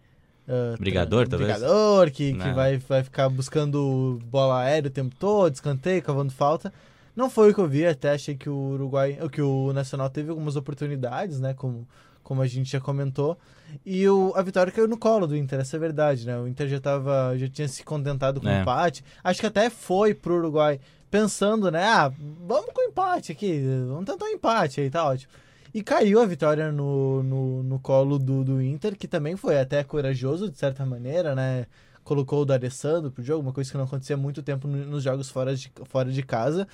[0.48, 1.52] ah, Brigador, talvez?
[1.52, 6.72] Brigador, que, que vai, vai ficar buscando bola aérea o tempo todo, escanteio, cavando falta.
[7.18, 10.30] Não foi o que eu vi, até achei que o Uruguai, que o Nacional teve
[10.30, 11.84] algumas oportunidades, né, como,
[12.22, 13.36] como a gente já comentou.
[13.84, 16.38] E o, a vitória caiu no colo do Inter, essa é a verdade, né?
[16.38, 18.60] O Inter já tava, já tinha se contentado com o É.
[18.60, 19.04] empate.
[19.24, 20.78] Acho que até foi pro Uruguai
[21.10, 22.08] pensando, né, ah,
[22.46, 25.32] vamos com o empate aqui, vamos tentar um empate aí, tá ótimo.
[25.74, 29.82] E caiu a vitória no, no, no colo do, do Inter, que também foi até
[29.82, 31.66] corajoso, de certa maneira, né?
[32.04, 35.02] Colocou o D'Alessandro pro jogo, uma coisa que não acontecia há muito tempo no- nos
[35.02, 36.66] jogos fora de, fora de casa.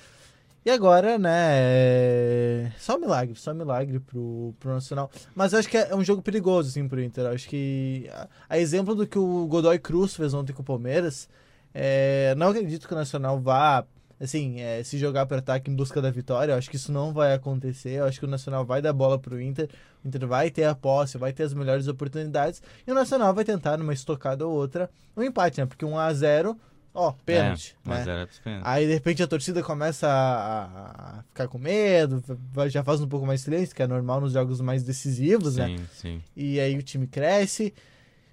[0.65, 2.71] E agora, né, é...
[2.79, 5.11] só milagre, só milagre pro, pro Nacional.
[5.35, 7.25] Mas eu acho que é um jogo perigoso, assim, pro Inter.
[7.25, 8.09] Eu acho que,
[8.49, 11.29] a, exemplo do que o Godoy Cruz fez ontem com o Palmeiras,
[11.71, 13.85] é, não acredito que o Nacional vá,
[14.19, 16.53] assim, é, se jogar para ataque em busca da vitória.
[16.53, 17.99] Eu acho que isso não vai acontecer.
[17.99, 19.69] Eu acho que o Nacional vai dar bola pro Inter.
[20.03, 22.63] O Inter vai ter a posse, vai ter as melhores oportunidades.
[22.87, 25.67] E o Nacional vai tentar, numa estocada ou outra, um empate, né?
[25.67, 26.57] Porque um a 0
[26.95, 27.75] ó, pênalti.
[27.85, 27.95] É, né?
[27.95, 28.63] 1 a 0 é pênalti.
[28.65, 32.23] Aí de repente a torcida começa a, a ficar com medo,
[32.67, 35.67] já faz um pouco mais silêncio, que é normal nos jogos mais decisivos, né?
[35.67, 36.23] Sim, sim.
[36.35, 37.73] E aí o time cresce.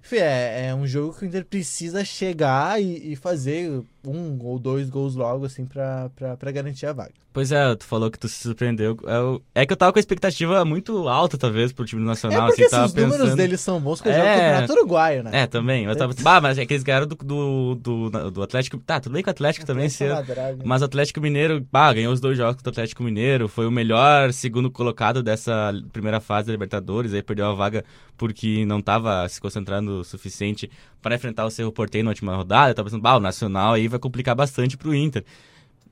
[0.03, 4.59] Enfim, é, é um jogo que o Inter precisa chegar e, e fazer um ou
[4.59, 7.22] dois gols logo, assim, pra, pra, pra garantir a vaga.
[7.33, 8.95] Pois é, tu falou que tu se surpreendeu.
[9.07, 12.05] É, o- é que eu tava com a expectativa muito alta, talvez, pro time É
[12.05, 12.45] Nacional.
[12.47, 13.35] porque assim, os números pensando...
[13.37, 14.19] deles são bons, porque É.
[14.19, 15.31] é o campeonato uruguaio, né?
[15.33, 15.85] É, também.
[15.85, 16.13] Eu tava...
[16.21, 18.77] bah, mas é que eles ganharam do, do, do, do Atlético.
[18.77, 20.15] Tá, tudo bem que o Atlético também esse ano.
[20.15, 20.59] Madraga.
[20.63, 24.31] Mas o Atlético Mineiro, bah, ganhou os dois jogos do Atlético Mineiro, foi o melhor
[24.31, 27.83] segundo colocado dessa primeira fase da Libertadores, aí perdeu a vaga
[28.15, 30.69] porque não tava se concentrando o suficiente
[31.01, 32.69] para enfrentar o Cerro Porteño na última rodada.
[32.69, 35.23] Eu tava pensando, bah, o Nacional aí vai complicar bastante pro Inter.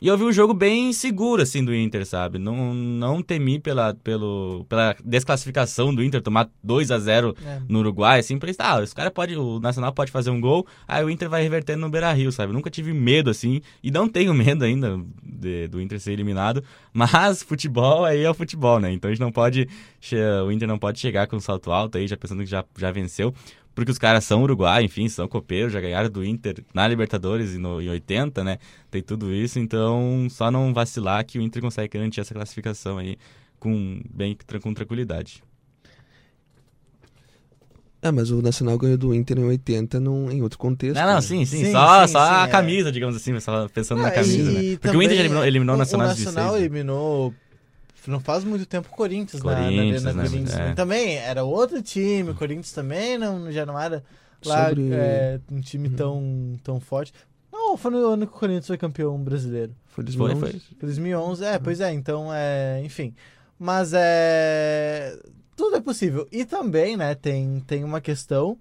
[0.01, 2.39] E eu vi um jogo bem seguro, assim, do Inter, sabe?
[2.39, 7.61] Não, não temi pela, pelo, pela desclassificação do Inter, tomar 2 a 0 É.
[7.69, 11.03] no Uruguai, assim, pra ah, os caras pode o Nacional pode fazer um gol, aí
[11.03, 12.51] o Inter vai revertendo no Beira-Rio, sabe?
[12.51, 17.43] Nunca tive medo, assim, e não tenho medo ainda de- do Inter ser eliminado, mas
[17.43, 18.91] futebol aí é o futebol, né?
[18.91, 19.69] Então a gente não pode,
[20.45, 22.91] o Inter não pode chegar com um salto alto aí, já pensando que já, já
[22.91, 23.31] venceu,
[23.73, 27.57] porque os caras são Uruguai, enfim, são copeiros, já ganharam do Inter na Libertadores e
[27.57, 28.57] no, em 80, né?
[28.89, 33.17] Tem tudo isso, então só não vacilar que o Inter consegue garantir essa classificação aí
[33.59, 35.43] com, bem, com tranquilidade.
[38.01, 40.95] É, mas o Nacional ganhou do Inter em 80 num, em outro contexto.
[40.95, 41.21] Não, não, né?
[41.21, 41.65] sim, sim.
[41.65, 42.47] Sim, só sim, só sim, a é.
[42.47, 44.77] camisa, digamos assim, só pensando na Ah, camisa, e né?
[44.81, 46.71] Porque o Inter eliminou, eliminou o Nacional o Nacional 16.
[46.83, 47.33] né?
[48.09, 50.57] Não faz muito tempo o Corinthians, na- Corinthians, na, na, né, Corinthians.
[50.59, 50.73] é.
[50.73, 54.03] Também era outro time, o Corinthians também não, já não era
[54.45, 55.95] lá Sobre- é, um time Uhum.
[55.95, 57.13] tão, tão forte.
[57.51, 59.73] Não, foi no ano que o Corinthians foi campeão brasileiro.
[59.87, 60.39] Foi Foi, 2011.
[60.59, 60.61] foi.
[60.79, 63.13] 2011, é, pois é, então é, enfim.
[63.59, 65.19] Mas é.
[65.55, 66.27] Tudo é possível.
[66.31, 68.57] E também, né, tem, tem uma questão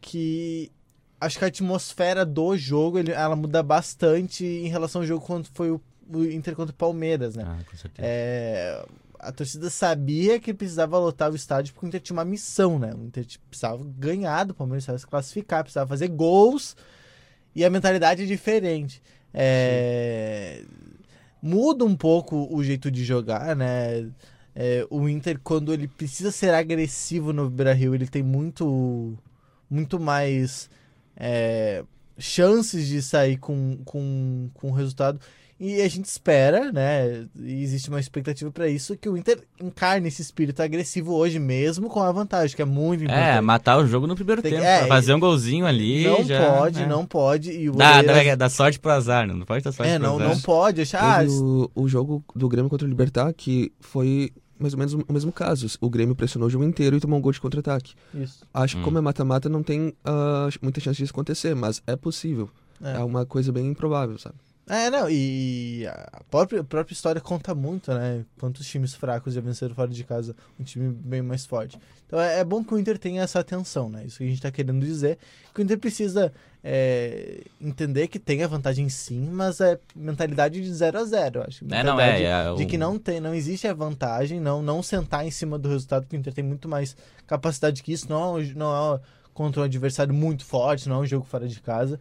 [0.00, 0.72] que
[1.20, 5.46] acho que a atmosfera do jogo ele- ela muda bastante em relação ao jogo quando
[5.52, 5.80] foi o,
[6.12, 7.44] o Inter contra o Palmeiras, né?
[7.46, 8.08] Ah, com certeza.
[8.08, 8.84] É,
[9.18, 12.92] a torcida sabia que precisava lotar o estádio porque o Inter tinha uma missão, né?
[12.94, 16.76] O Inter precisava ganhar do Palmeiras, precisava se classificar, precisava fazer gols
[17.54, 19.02] e a mentalidade é diferente.
[19.34, 20.62] É,
[21.42, 24.08] muda um pouco o jeito de jogar, né?
[24.54, 29.16] É, o Inter, quando ele precisa ser agressivo no Beira-Rio, ele tem muito,
[29.70, 30.68] muito mais
[31.16, 31.84] é,
[32.18, 35.20] chances de sair com, com, com resultado.
[35.60, 37.26] E a gente espera, né?
[37.36, 41.88] E existe uma expectativa para isso, que o Inter encarne esse espírito agressivo hoje mesmo
[41.88, 43.38] com a vantagem, que é muito importante.
[43.38, 44.62] É, matar o jogo no primeiro Tem- tempo.
[44.64, 46.04] é, fazer um golzinho ali.
[46.04, 46.86] não já, pode, né?
[46.86, 47.50] não pode.
[47.50, 49.34] E o Dá, goleiro- dá, dá sorte pro azar, né?
[49.34, 50.28] Não pode dar sorte é, pro não, azar.
[50.28, 51.20] não pode achar.
[51.20, 55.12] Teve o, o jogo do Grêmio contra o Libertar, que foi mais ou menos o
[55.12, 55.66] mesmo caso.
[55.80, 57.94] O Grêmio pressionou o jogo inteiro e tomou um gol de contra-ataque.
[58.14, 58.44] Isso.
[58.54, 58.84] Acho que Hum.
[58.84, 62.48] como é mata-mata, não tem ah, muita chance disso acontecer, mas é possível.
[62.80, 62.92] É.
[62.94, 62.98] É.
[63.00, 64.36] uma coisa bem improvável, sabe?
[64.68, 68.24] É, não, e a própria, a própria história conta muito, né?
[68.38, 71.78] Quantos times fracos já venceram fora de casa, um time bem mais forte.
[72.06, 74.04] Então é, é bom que o Inter tenha essa atenção, né?
[74.04, 75.18] Isso que a gente tá querendo dizer.
[75.54, 76.30] Que o Inter precisa
[76.62, 81.64] é, entender que tem a vantagem sim, mas é mentalidade de 0 a 0 acho.
[81.64, 84.82] É, não, Mentalidade é, é, De que não, tem, não existe a vantagem, não, não
[84.82, 86.94] sentar em cima do resultado, porque o Inter tem muito mais
[87.26, 88.06] capacidade que isso.
[88.08, 89.00] Não, é não é
[89.32, 91.98] contra um adversário muito forte, não é um jogo fora de casa.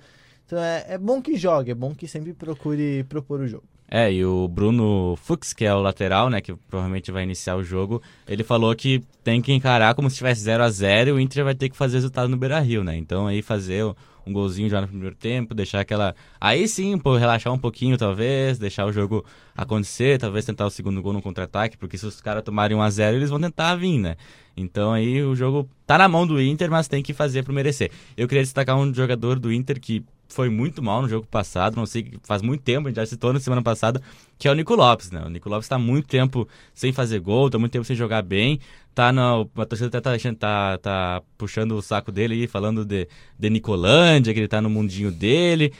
[0.48, 3.66] Então é, é bom que jogue, é bom que sempre procure propor o jogo.
[3.90, 7.64] É, e o Bruno Fux, que é o lateral, né, que provavelmente vai iniciar o
[7.64, 11.20] jogo, ele falou que tem que encarar como se tivesse 0 a 0 e o
[11.20, 12.98] Inter vai ter que fazer resultado no Beira-Rio, né?
[12.98, 13.86] Então aí fazer
[14.26, 18.58] um golzinho já no primeiro tempo, deixar aquela aí sim, pô, relaxar um pouquinho talvez,
[18.58, 19.24] deixar o jogo
[19.56, 22.90] acontecer, talvez tentar o segundo gol no contra-ataque, porque se os caras tomarem 1 a
[22.90, 24.16] 0, eles vão tentar vir, né?
[24.56, 27.92] Então aí o jogo tá na mão do Inter, mas tem que fazer pro merecer.
[28.18, 31.86] Eu queria destacar um jogador do Inter que foi muito mal no jogo passado, não
[31.86, 34.02] sei, faz muito tempo, a gente já citou na semana passada,
[34.38, 35.24] que é o Nico Lopes, né?
[35.26, 38.60] O Nico Lopes tá muito tempo sem fazer gol, tá muito tempo sem jogar bem,
[38.94, 39.46] tá na.
[39.56, 44.40] A torcida tá, tá, tá puxando o saco dele aí, falando de, de Nicolândia, que
[44.40, 45.72] ele tá no mundinho dele.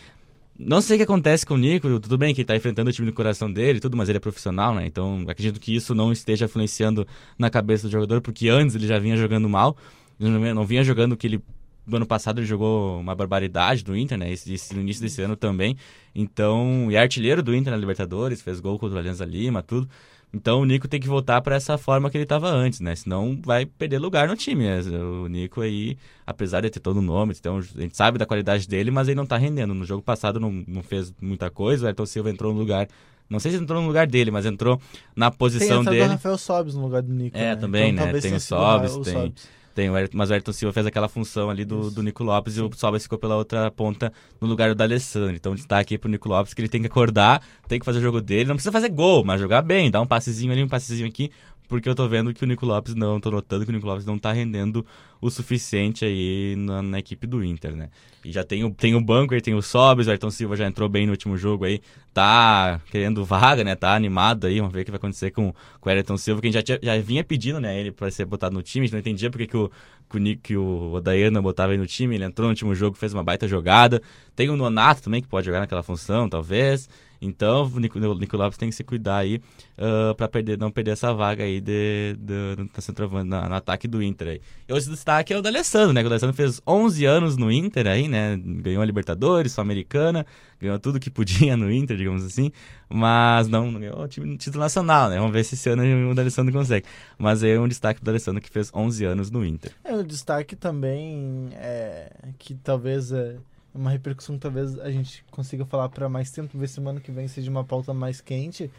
[0.60, 2.94] Não sei o que acontece com o Nico, tudo bem que ele tá enfrentando o
[2.94, 4.88] time do coração dele e tudo, mas ele é profissional, né?
[4.88, 7.08] Então acredito que isso não esteja influenciando
[7.38, 9.78] na cabeça do jogador, porque antes ele já vinha jogando mal,
[10.20, 11.44] não vinha jogando o que ele
[11.88, 14.32] do ano passado ele jogou uma barbaridade do Inter, né?
[14.32, 15.78] Esse, esse- no início desse ano também.
[16.14, 19.88] Então, e é artilheiro do Inter na Libertadores, fez gol contra o Alianza Lima, tudo.
[20.34, 22.94] Então o Nico tem que voltar para essa forma que ele estava antes, né?
[22.96, 24.66] Senão vai perder lugar no time.
[24.66, 24.82] né?
[25.24, 28.68] O Nico aí, apesar de ter todo o nome, então a gente sabe da qualidade
[28.68, 29.74] dele, mas ele não tá rendendo.
[29.74, 32.88] No jogo passado não, não fez muita coisa, o Ayrton Silva entrou no lugar.
[33.30, 34.80] Não sei se entrou no lugar dele, mas entrou
[35.16, 36.12] na Tem posição entrado o dele.
[36.14, 37.38] Rafael Sobis no lugar do Nico.
[37.38, 37.56] É, né?
[37.56, 38.02] também, né?
[38.04, 39.57] talvez Tem o Sobis, tem- Sobis.
[39.78, 42.72] Tem, mas o Ayrton Silva fez aquela função ali do, do Nico Lopes e o
[42.74, 44.12] Sobis ficou pela outra ponta
[44.42, 45.36] no lugar do D'Alessandro.
[45.36, 48.02] Então destaque aí pro Nico Lopes que ele tem que acordar, tem que fazer o
[48.02, 51.08] jogo dele, não precisa fazer gol, mas jogar bem, dar um passezinho ali, um passezinho
[51.08, 51.30] aqui,
[51.68, 54.06] porque eu tô vendo que o Nico Lopes não, tô notando que o Nico Lopes
[54.06, 54.86] não tá rendendo
[55.20, 57.90] o suficiente aí na, na equipe do Inter, né?
[58.24, 60.88] E já tem o, tem o aí, tem o Sobis, o Ayrton Silva já entrou
[60.88, 61.82] bem no último jogo aí,
[62.14, 63.76] tá querendo vaga, né?
[63.76, 66.48] Tá animado aí, vamos ver o que vai acontecer com, com o Ayrton Silva, que
[66.48, 68.94] a gente já, já vinha pedindo, né, ele pra ser botado no time, a gente
[68.94, 69.72] não entendia porque que o,
[70.10, 72.74] que o, Nick, que o Odair não botava ele no time, ele entrou no último
[72.74, 74.02] jogo, fez uma baita jogada.
[74.36, 76.90] Tem o Nonato também, que pode jogar naquela função, talvez.
[77.22, 79.42] Então o Nico, o Lopes tem que se cuidar aí
[79.78, 84.02] uh, para perder, não perder essa vaga aí de, de, de, centroavante, no ataque do
[84.02, 84.42] Inter aí.
[84.68, 86.04] E outro destaque é o da Alessandro, né?
[86.04, 88.38] O Alessandro fez 11 anos no Inter aí, né?
[88.38, 90.26] Ganhou a Libertadores, Sul-Americana,
[90.60, 92.52] ganhou tudo que podia no Inter, digamos assim,
[92.90, 95.18] mas não, não ganhou o time título nacional, né?
[95.18, 96.86] Vamos ver se esse ano o D'Alessandro consegue.
[97.18, 99.72] Mas é um destaque do D'Alessandro que fez 11 anos no Inter.
[99.84, 103.38] É um destaque também é, que talvez é
[103.78, 107.28] uma repercussão que talvez a gente consiga falar para mais tempo, ver semana que vem
[107.28, 108.72] seja uma pauta mais quente.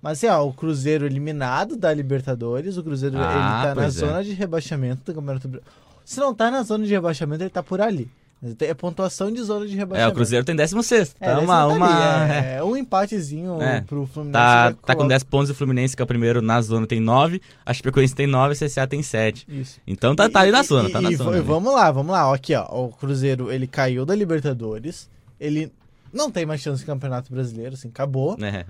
[0.00, 3.90] Mas assim, ó, o Cruzeiro eliminado da Libertadores, o Cruzeiro Ah, ele tá na é.
[3.90, 5.84] zona de rebaixamento do Campeonato Brasileiro.
[6.04, 8.10] Se não tá na zona de rebaixamento, ele tá por ali.
[8.60, 10.12] É pontuação de zona de É, rebaixamento.
[10.12, 11.16] o Cruzeiro tem 16.
[11.18, 13.80] É, Tá uma, tá uma, é, é um empatezinho É.
[13.80, 14.32] pro Fluminense.
[14.34, 17.00] Tá, tá com coloca- 10 pontos o Fluminense, que é o primeiro na zona, tem
[17.00, 17.40] 9.
[17.64, 19.46] A Chapecoense tem 9 e a CSA tem 7.
[19.48, 19.80] Isso.
[19.86, 21.30] Então tá, tá ali na E- zona, e- tá na e zona.
[21.30, 21.46] v- ali.
[21.46, 22.28] Vamos lá, vamos lá.
[22.28, 22.64] Ó, Aqui, ó.
[22.70, 25.08] O Cruzeiro, ele caiu da Libertadores.
[25.40, 25.72] Ele
[26.12, 28.36] não tem mais chance de campeonato brasileiro, assim, acabou.
[28.42, 28.66] É.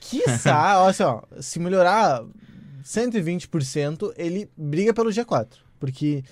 [0.00, 2.22] Quiçá, ó, assim, ó, se melhorar
[2.84, 5.46] 120%, ele briga pelo G4.
[5.78, 6.22] Porque,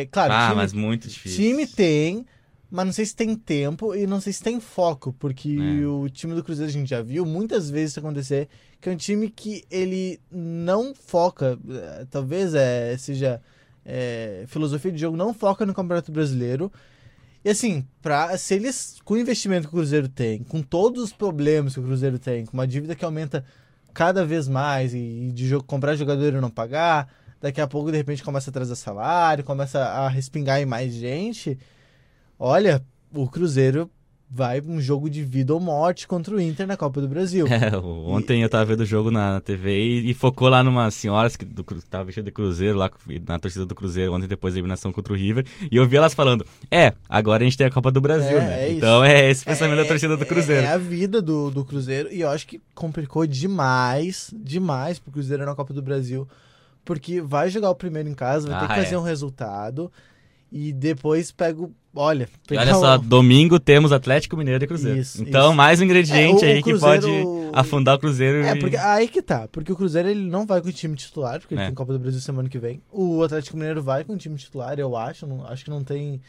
[0.00, 1.38] é claro, ah, time, mas muito difícil.
[1.38, 2.26] time tem,
[2.70, 5.12] mas não sei se tem tempo e não sei se tem foco.
[5.18, 5.86] Porque É.
[5.86, 8.48] o time do Cruzeiro a gente já viu muitas vezes isso acontecer,
[8.80, 13.40] que é um time que ele não foca, eh, talvez é, seja
[13.84, 16.70] é, filosofia de jogo, não foca no Campeonato Brasileiro.
[17.44, 21.12] E assim, pra, se eles, com o investimento que o Cruzeiro tem, com todos os
[21.12, 23.44] problemas que o Cruzeiro tem, com uma dívida que aumenta
[23.94, 27.08] cada vez mais e, e de comprar jogador e não pagar,
[27.40, 31.58] daqui a pouco de repente começa a trazer salário, começa a respingar em mais gente.
[32.38, 32.82] Olha,
[33.14, 33.90] o Cruzeiro
[34.28, 37.46] vai um jogo de vida ou morte contra o Inter na Copa do Brasil.
[37.56, 41.30] É, ontem eu tava vendo o jogo na TV e, e focou lá numa senhora
[41.30, 42.90] que do, tava vestida de Cruzeiro, lá
[43.26, 45.46] na torcida do Cruzeiro, ontem depois da eliminação contra o River.
[45.70, 48.40] E eu vi elas falando: É, agora a gente tem a Copa do Brasil, É,
[48.40, 48.64] né?
[48.64, 50.66] é então é esse pensamento da torcida do É- Cruzeiro.
[50.66, 52.12] É, a vida do, do Cruzeiro.
[52.12, 56.26] E eu acho que complicou demais, demais pro Cruzeiro na Copa do Brasil.
[56.86, 58.98] Porque vai jogar o primeiro em casa, vai ter Ah, que fazer é.
[58.98, 59.92] um resultado.
[60.50, 61.72] E depois pega o.
[61.92, 64.98] Olha, olha só, o- domingo temos Atlético Mineiro e Cruzeiro.
[64.98, 65.56] Isso, então, isso.
[65.56, 68.44] mais um ingrediente É, o- o aí que Cruzeiro- pode afundar o Cruzeiro.
[68.46, 69.48] É, e- porque aí que tá.
[69.48, 71.66] Porque o Cruzeiro ele não vai com o time titular, porque ele É.
[71.66, 72.80] tem Copa do Brasil semana que vem.
[72.92, 75.26] O Atlético Mineiro vai com o time titular, eu acho.
[75.26, 76.20] Não, acho que não tem,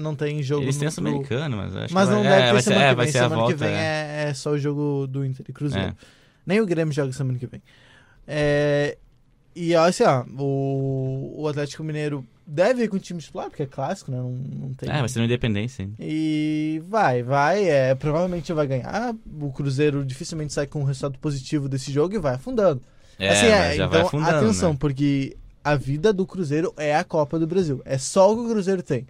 [0.00, 0.62] não tem jogo.
[0.62, 2.62] Eles têm no- a Sul-Americana, mas acho Mas que não vai, deve é, ter vai
[2.62, 3.06] ser, semana é, que vem.
[3.06, 3.52] ser semana volta.
[3.54, 3.76] que vem é.
[3.76, 5.88] é, é só o jogo do Inter e Cruzeiro.
[5.88, 5.94] É.
[6.46, 7.60] Nem o Grêmio joga semana que vem.
[8.26, 8.96] É,
[9.66, 13.66] e assim, ó, o, o Atlético Mineiro deve ir com o time titular, porque é
[13.66, 14.16] clássico, né?
[14.16, 14.88] Não, não tem.
[14.88, 15.82] É, vai ser uma independência.
[15.82, 15.94] hein?
[15.98, 19.14] E vai, vai, é, provavelmente vai ganhar.
[19.40, 22.80] O Cruzeiro dificilmente sai com um resultado positivo desse jogo e vai afundando.
[23.18, 24.36] É, assim, vai então, afundando.
[24.36, 24.78] atenção, né?
[24.78, 27.82] porque a vida do Cruzeiro é a Copa do Brasil.
[27.84, 29.06] É só o que o Cruzeiro tem.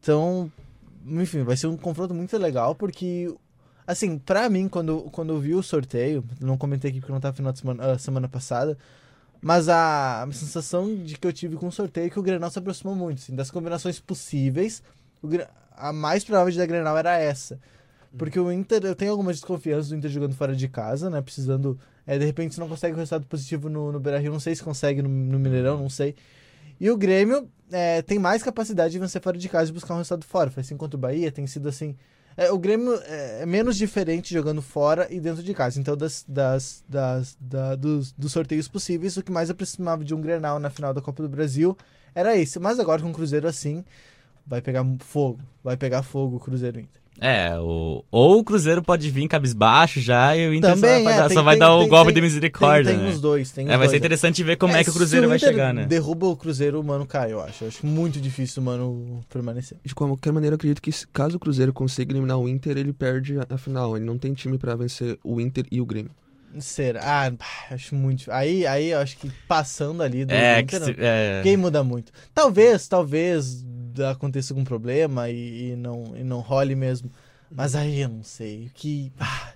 [0.00, 0.50] Então,
[1.06, 3.32] enfim, vai ser um confronto muito legal, porque,
[3.86, 7.36] assim, pra mim, quando, quando eu vi o sorteio, não comentei aqui porque não tava
[7.36, 8.76] final de semana, ah, semana passada,
[9.46, 12.50] mas a, a sensação de que eu tive com o sorteio é que o Grenal
[12.50, 14.82] se aproximou muito, assim, das combinações possíveis,
[15.22, 15.28] o
[15.76, 17.56] a mais provável da Grenal era essa.
[18.18, 21.22] Porque o Inter, eu tenho algumas desconfianças do Inter jogando fora de casa, né?
[21.22, 21.78] Precisando.
[22.04, 24.52] é, de repente, se não consegue o resultado positivo no, no Beira Rio, não sei
[24.52, 26.16] se consegue no, no Mineirão, não sei.
[26.80, 29.98] E o Grêmio é, tem mais capacidade de vencer fora de casa e buscar um
[29.98, 30.50] resultado fora.
[30.50, 31.94] Foi assim contra o Bahia, tem sido assim.
[32.36, 35.80] É, o Grêmio é, é menos diferente jogando fora e dentro de casa.
[35.80, 40.20] Então, das, das, das, da- dos, dos sorteios possíveis, o que mais aproximava de um
[40.20, 41.76] Grenal na final da Copa do Brasil
[42.14, 42.58] era esse.
[42.58, 43.84] Mas agora com o Cruzeiro assim,
[44.46, 45.40] vai pegar fogo.
[45.64, 47.02] Vai pegar fogo o Cruzeiro Inter.
[47.20, 48.04] É, o...
[48.10, 51.28] ou o Cruzeiro pode vir cabisbaixo já e o Inter Também, só vai, é, dar,
[51.28, 53.14] tem- só vai tem- dar o tem- golpe tem- de misericórdia, tem, tem né?
[53.14, 53.90] os dois, tem os É, vai dois.
[53.92, 55.86] ser interessante ver como é, que o se Cruzeiro vai Inter chegar, né?
[55.86, 57.64] Derruba o Cruzeiro, o mano cai, eu acho.
[57.64, 59.78] Eu acho muito difícil o mano permanecer.
[59.84, 63.38] De qualquer maneira, eu acredito que caso o Cruzeiro consiga eliminar o Inter, ele perde
[63.38, 63.96] a, a final.
[63.96, 66.10] Ele não tem time pra vencer o Inter e o Grêmio.
[66.58, 67.00] Será?
[67.02, 67.32] Ah,
[67.74, 68.30] acho muito.
[68.32, 71.40] Aí, aí eu acho que passando ali do É, Inter, se- é...
[71.42, 72.10] Quem muda muito.
[72.32, 73.62] Talvez, talvez
[74.02, 77.10] aconteça algum problema e, e não, e não role mesmo.
[77.50, 78.70] Mas aí eu não sei.
[78.74, 79.12] Que.
[79.20, 79.52] ah,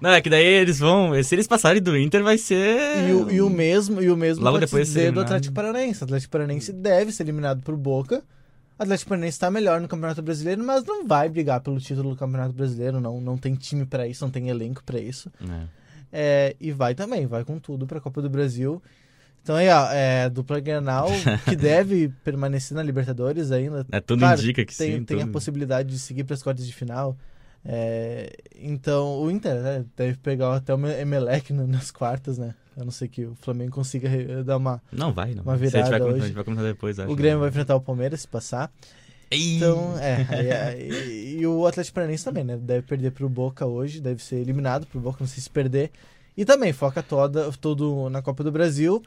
[0.00, 1.20] Não, é que daí eles vão...
[1.22, 3.08] Se eles passarem do Inter, vai ser...
[3.08, 5.20] E, o, e o mesmo, e o mesmo Logo depois se de ser do.
[5.20, 6.02] Atlético Paranaense.
[6.02, 8.22] O Atlético Paranaense deve ser eliminado por Boca.
[8.78, 12.16] O Atlético Paranaense está melhor no Campeonato Brasileiro, mas não vai brigar pelo título do
[12.16, 13.00] Campeonato Brasileiro.
[13.00, 15.30] Não, não tem time pra isso, não tem elenco pra isso.
[15.42, 15.80] É.
[16.12, 18.82] É, e vai também, vai com tudo pra Copa do Brasil.
[19.42, 21.08] Então aí, ó, é, dupla Grenal,
[21.46, 23.86] que deve permanecer na Libertadores ainda.
[23.90, 25.04] É, tudo Claro, indica que tem, sim.
[25.04, 27.16] tem a tudo- possibilidade de seguir para as quartas de final.
[27.64, 32.54] É, então, o Inter né, deve pegar até o Emelec na- nas quartas, né?
[32.76, 34.08] A não ser que o Flamengo consiga
[34.44, 34.80] dar uma.
[34.92, 35.42] Não vai, não.
[35.42, 36.22] Uma Se a gente vai, virada hoje.
[36.22, 37.12] a gente vai comentar depois, acho.
[37.12, 38.70] O Grêmio vai enfrentar o Palmeiras se passar.
[39.30, 42.56] Então, é, aí- aí- e, o Atlético Paranaense também, né?
[42.56, 45.90] Deve perder pro Boca hoje, deve ser eliminado pro Boca, não sei se perder.
[46.36, 49.02] E também foca toda, todo na Copa do Brasil.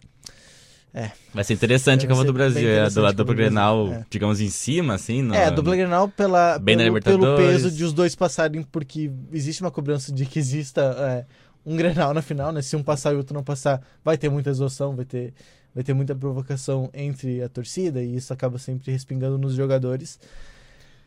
[1.33, 2.69] Vai ser interessante a Copa do Brasil.
[2.69, 4.05] É, a, do- a dupla Grenal, é.
[4.11, 5.23] digamos, em cima, assim.
[5.23, 8.61] no- É, a dupla Grenal pela, Bem na pelo, pelo peso de os dois passarem,
[8.61, 11.25] porque existe uma cobrança de que exista é,
[11.65, 12.61] um Grenal na final, né?
[12.61, 15.33] Se um passar e o outro não passar, vai ter muita exaustão, vai ter,
[15.73, 20.19] vai ter muita provocação entre a torcida e isso acaba sempre respingando nos jogadores.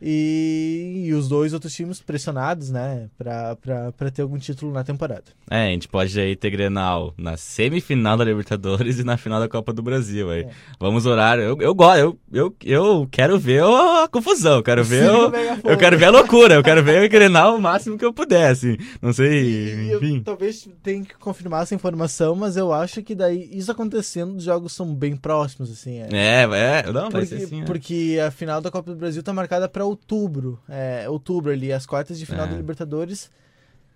[0.01, 3.09] E, e os dois outros times pressionados, né?
[3.17, 5.23] Pra, pra, pra ter algum título na temporada.
[5.49, 9.47] É, a gente pode aí ter Grenal na semifinal da Libertadores e na final da
[9.49, 10.29] Copa do Brasil.
[10.29, 10.41] Aí.
[10.41, 10.49] É.
[10.79, 11.39] Vamos orar.
[11.39, 15.31] Eu, eu gosto, eu, eu, eu quero ver a confusão, quero ver o,
[15.69, 18.51] Eu quero ver a loucura, eu quero ver o Grenal o máximo que eu puder,
[18.51, 18.77] assim.
[19.01, 20.21] Não sei, E eu enfim.
[20.23, 24.73] talvez tenha que confirmar essa informação, mas eu acho que daí isso acontecendo, os jogos
[24.73, 25.99] são bem próximos, assim.
[26.01, 26.07] É.
[26.11, 27.61] É, é, não, vai Porque, ser assim.
[27.61, 27.65] é.
[27.65, 30.59] porque a final da Copa do Brasil tá marcada pra outubro.
[30.69, 32.49] É, outubro ali, as quartas de final É.
[32.49, 33.29] da Libertadores.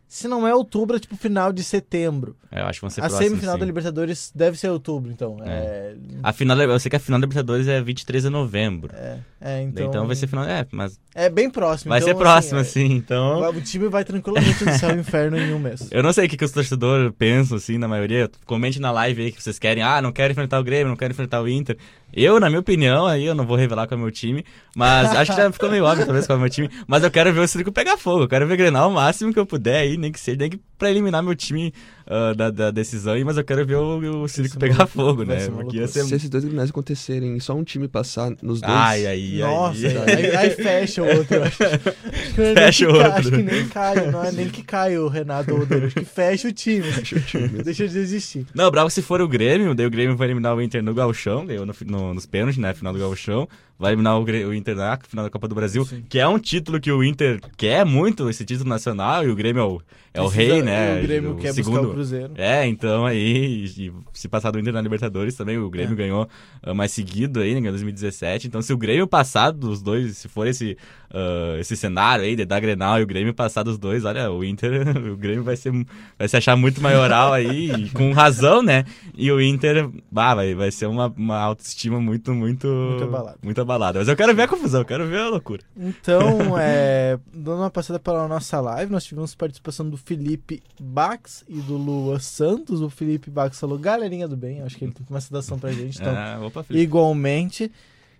[0.07, 2.35] Se não é outubro, é tipo final de setembro.
[2.51, 3.59] É, eu acho que vão ser a próximos, semifinal sim.
[3.61, 5.37] da Libertadores deve ser outubro, então.
[5.45, 8.93] É, A final, eu sei que a final da Libertadores é 23 de novembro.
[8.93, 10.07] é, é, Então, então.
[10.07, 10.43] vai ser final.
[10.43, 11.89] É, mas É bem próximo.
[11.89, 12.85] vai então, ser próximo, é, assim.
[12.85, 13.41] Então.
[13.49, 15.89] O time vai tranquilamente do céu ao inferno em um mês.
[15.91, 18.29] Eu não sei o que, que os torcedores pensam, assim, na maioria.
[18.45, 19.83] Comente na live aí que vocês querem.
[19.83, 21.77] Ah, não quero enfrentar o Grêmio, não quero enfrentar o Inter.
[22.13, 24.45] Eu, na minha opinião, aí eu não vou revelar qual é o meu time.
[24.75, 26.69] Mas acho que já ficou meio óbvio, talvez, qual é o meu time.
[26.87, 28.23] Mas eu quero ver o circo pegar fogo.
[28.23, 30.59] Eu quero ver Grenal o máximo que eu puder aí, nem que seja, nem que
[30.77, 31.73] pra eliminar meu time
[32.13, 33.23] ah, da, da decisão aí.
[33.23, 35.47] Mas eu quero ver o, o circo pegar fogo, né?
[35.49, 36.03] Porque ser.
[36.03, 38.63] Se esses dois grenais acontecerem e só um time passar nos dois.
[38.73, 40.15] Ai, ai, Nossa, ai.
[40.15, 41.35] aí, aí fecha o outro.
[41.37, 41.79] eu Acho, acho
[42.35, 43.11] que Fecha o outro.
[43.13, 46.47] Acho que nem cai, não é nem que cai o Renato Odor, acho que fecha
[46.47, 46.83] o time.
[46.91, 47.63] Fecha o time.
[47.63, 48.45] Deixa de existir.
[48.53, 51.45] Não, bravo se for o Grêmio, daí o Grêmio vai eliminar o Inter no Galchão,
[51.45, 53.47] ganhou no, no- nos pênaltis, né, final do Galchão.
[53.81, 56.03] Vai eliminar o, o Inter na final da Copa do Brasil, Sim.
[56.07, 59.59] que é um título que o Inter quer muito, esse título nacional, e o Grêmio
[59.59, 59.81] é o,
[60.13, 60.99] é o rei, né?
[60.99, 62.33] O Grêmio quer buscar o Cruzeiro.
[62.35, 65.95] É, então aí, e se passar do Inter na Libertadores também, o Grêmio É.
[65.95, 66.29] ganhou
[66.61, 68.47] ah, mais seguido aí, né, em 2017.
[68.47, 70.77] Então, se o Grêmio passar dos dois, se for esse,
[71.11, 74.43] ah, esse cenário aí, de dar Grenal e o Grêmio passar dos dois, olha, o
[74.43, 75.71] Inter, o Grêmio vai, ser,
[76.19, 78.85] vai se achar muito maioral aí, e com razão, né?
[79.17, 82.67] E o Inter, bah, vai, vai ser uma, uma autoestima muito, muito...
[82.67, 83.37] Muito abalada.
[83.41, 83.70] Muito abalada.
[83.79, 85.61] Mas eu quero ver a confusão, eu quero ver a loucura.
[85.77, 91.59] Então, é, dando uma passada pela nossa live, nós tivemos participação do Felipe Bax e
[91.61, 92.81] do Lua Santos.
[92.81, 95.99] O Felipe Bax falou, galerinha do bem, acho que ele tem uma citação pra gente,
[95.99, 96.83] então, Ah, opa, Felipe.
[96.83, 97.71] igualmente.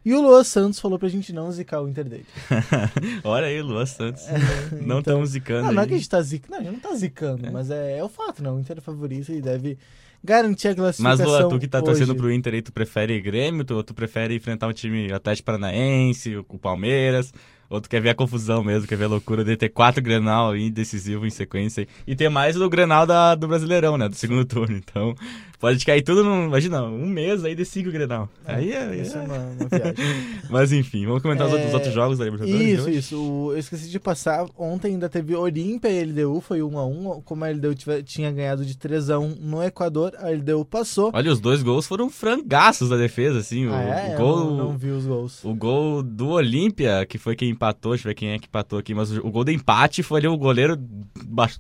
[0.04, 2.26] E o Lua Santos falou pra gente não zicar o Inter dele.
[3.24, 4.24] Olha aí, Luan Santos.
[4.72, 6.74] não então- estamos zicando Não, não é que a gente tá zicando, não, a gente
[6.74, 7.52] não tá zicando, É.
[7.52, 8.50] mas é, é o fato, né?
[8.50, 9.78] O Inter é favorito e deve
[10.24, 12.18] garantir a Mas, classificação Lua, tu que tá torcendo hoje.
[12.18, 16.60] pro Inter aí, tu prefere Grêmio, tu, tu prefere enfrentar o time Atlético Paranaense, o,
[16.60, 17.34] Palmeiras,
[17.70, 20.52] ou tu quer ver a confusão mesmo, quer ver a loucura de ter quatro Grenal
[20.52, 24.46] aí decisivo em sequência e ter mais o Grenal da, do Brasileirão, né, do segundo
[24.46, 24.78] turno.
[24.78, 25.16] Então,
[25.62, 28.28] pode cair tudo num, imagina, um mês aí decide o Grenal.
[28.46, 29.96] aí é, Isso é é- uma, uma viagem.
[30.50, 32.60] Mas enfim, vamos comentar os É, outros, outros jogos da Libertadores.
[32.60, 33.22] de Isso, isso.
[33.22, 34.46] O- eu esqueci de passar.
[34.58, 37.22] Ontem ainda teve Olímpia e LDU, foi 1x1.
[37.24, 41.12] Como a LDU tive- tinha ganhado de 3x1 no Equador, a LDU passou.
[41.14, 44.10] Olha, os dois gols foram frangaços da defesa, assim, o, ah, é?
[44.10, 44.38] o Eu gol...
[44.46, 45.44] não, não vi os gols.
[45.46, 48.80] O gol do Olímpia, que foi quem empatou, deixa eu ver quem é que empatou
[48.80, 50.78] aqui, mas o, o gol do empate foi ali o goleiro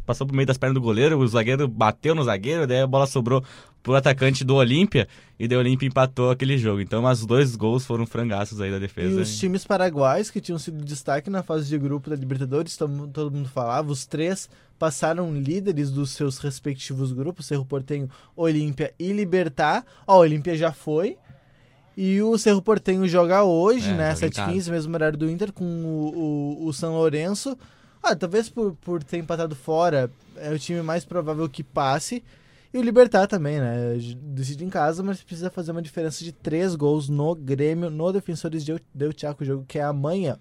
[0.05, 3.05] passou por meio das pernas do goleiro, o zagueiro bateu no zagueiro, daí a bola
[3.05, 3.43] sobrou
[3.83, 5.07] pro atacante do Olímpia
[5.39, 6.81] e daí o Olímpia empatou aquele jogo.
[6.81, 9.21] Então, os dois gols foram frangaços aí da E defesa.
[9.21, 13.49] os times paraguaios que tinham sido destaque na fase de grupo da Libertadores, todo, mundo
[13.49, 19.83] falava, os três passaram líderes dos seus respectivos grupos, Cerro Portenho, Olímpia e Libertar.
[20.07, 21.17] Ó, a Olímpia já foi.
[21.97, 24.13] E o Cerro Portenho joga hoje, É, né?
[24.15, 24.51] joga em casa.
[24.51, 27.57] 7h15, mesmo horário do Inter, com o, o, o São Lourenço.
[28.01, 32.23] Ah, talvez por, por ter empatado fora, é o time mais provável que passe.
[32.73, 33.97] E o Libertar também, né?
[34.21, 38.63] Decide em casa, mas precisa fazer uma diferença de três gols no Grêmio, no Defensores
[38.63, 40.37] de Del Chaco, jogo que é amanhã.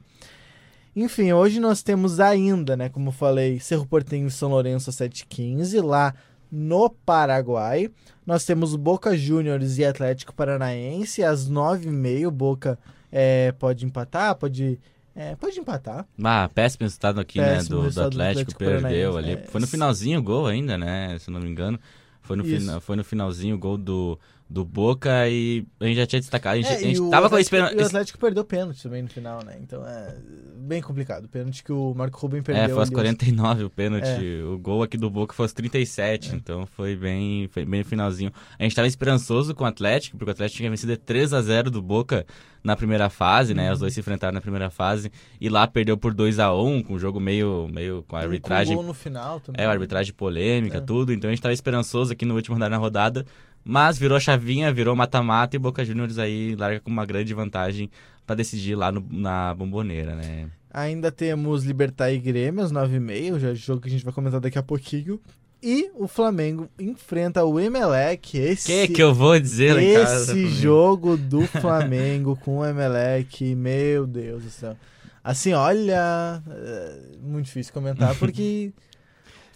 [0.94, 4.96] Enfim, hoje nós temos ainda, né, como eu falei, Cerro Portenho e São Lourenço às
[4.96, 6.14] 7h15, lá
[6.50, 7.90] no Paraguai.
[8.26, 12.30] Nós temos Boca Juniors e Atlético Paranaense às 9h30.
[12.30, 12.78] Boca
[13.10, 14.80] é, pode empatar, pode,
[15.14, 16.06] é, pode empatar.
[16.22, 19.32] Ah, péssimo resultado aqui, Péssimo né, do, do resultado do Atlético, Atlético perdeu ali.
[19.32, 19.36] é.
[19.46, 21.78] Foi no finalzinho o gol ainda, né, se eu não me engano.
[22.22, 24.18] Foi no, fina, foi no finalzinho o gol do,
[24.50, 26.54] do Boca e a gente já tinha destacado.
[26.54, 27.72] A gente, É, a gente o tava com a esperança.
[27.72, 29.56] e o Atlético perdeu pênalti também no final, né?
[29.62, 30.16] Então é
[30.56, 31.28] bem complicado.
[31.28, 32.64] Pênalti que o Marco Rubem perdeu.
[32.64, 34.08] É, foi aos ali, 49 o pênalti.
[34.08, 34.42] É.
[34.44, 38.32] O gol aqui do Boca foi aos 37, então foi bem, foi bem finalzinho.
[38.58, 41.70] A gente tava esperançoso com o Atlético, porque o Atlético tinha vencido 3 a 0
[41.70, 42.26] do Boca
[42.62, 43.72] na primeira fase, né?
[43.72, 46.82] Os dois se enfrentaram na primeira fase e lá perdeu por 2 a 1 um,
[46.82, 48.74] com um jogo meio, meio com a arbitragem.
[48.76, 49.62] Com gol no final também.
[49.64, 50.80] É, a arbitragem polêmica, É.
[50.80, 51.12] tudo.
[51.12, 53.24] Então a gente tava esperançoso aqui no último rodada na rodada.
[53.64, 57.90] Mas virou chavinha, virou mata-mata e o Boca Juniors aí larga com uma grande vantagem
[58.26, 60.48] pra decidir lá no- na bomboneira, né?
[60.72, 64.40] Ainda temos Libertar e Grêmio às 9h30, já é jogo que a gente vai comentar
[64.40, 65.20] daqui a pouquinho.
[65.62, 68.38] E o Flamengo enfrenta o Emelec.
[68.38, 70.32] Esse, que que eu vou dizer lá em casa?
[70.32, 74.74] esse jogo do Flamengo com o Emelec, meu Deus do céu.
[75.22, 78.72] Assim, olha, é muito difícil comentar, porque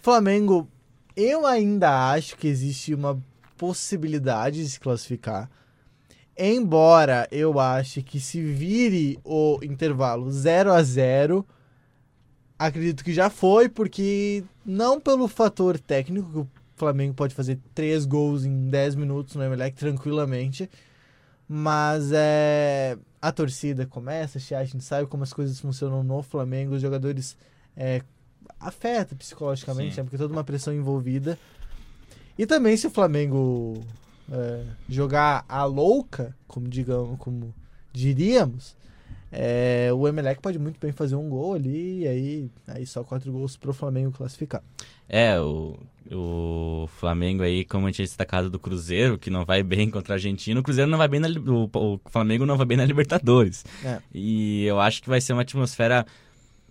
[0.03, 0.67] Flamengo,
[1.15, 3.17] eu ainda acho que existe uma
[3.57, 5.49] possibilidade de se classificar.
[6.37, 11.45] Embora eu ache que se vire o intervalo 0 a 0
[12.59, 18.05] acredito que já foi, porque não pelo fator técnico, que o Flamengo pode fazer três
[18.05, 20.69] gols em 10 minutos no Emelec tranquilamente,
[21.47, 26.81] mas é a torcida começa, a gente sabe como as coisas funcionam no Flamengo, os
[26.81, 27.35] jogadores
[27.75, 28.01] é,
[28.59, 30.01] afeta psicologicamente, Sim.
[30.01, 31.37] né, porque toda uma pressão envolvida.
[32.37, 33.81] E também se o Flamengo
[34.31, 37.53] é, jogar a louca, como digamos, como
[37.93, 38.75] diríamos,
[39.31, 43.31] é, o Emelec pode muito bem fazer um gol ali e aí, aí só quatro
[43.31, 44.63] gols pro Flamengo classificar.
[45.09, 45.77] É, o,
[46.11, 50.13] o Flamengo aí, como a gente tinha destacado do Cruzeiro, que não vai bem contra
[50.13, 52.85] a Argentina, o Cruzeiro não vai bem na, o, o Flamengo não vai bem na
[52.85, 53.65] Libertadores.
[53.83, 53.99] É.
[54.13, 56.05] E eu acho que vai ser uma atmosfera.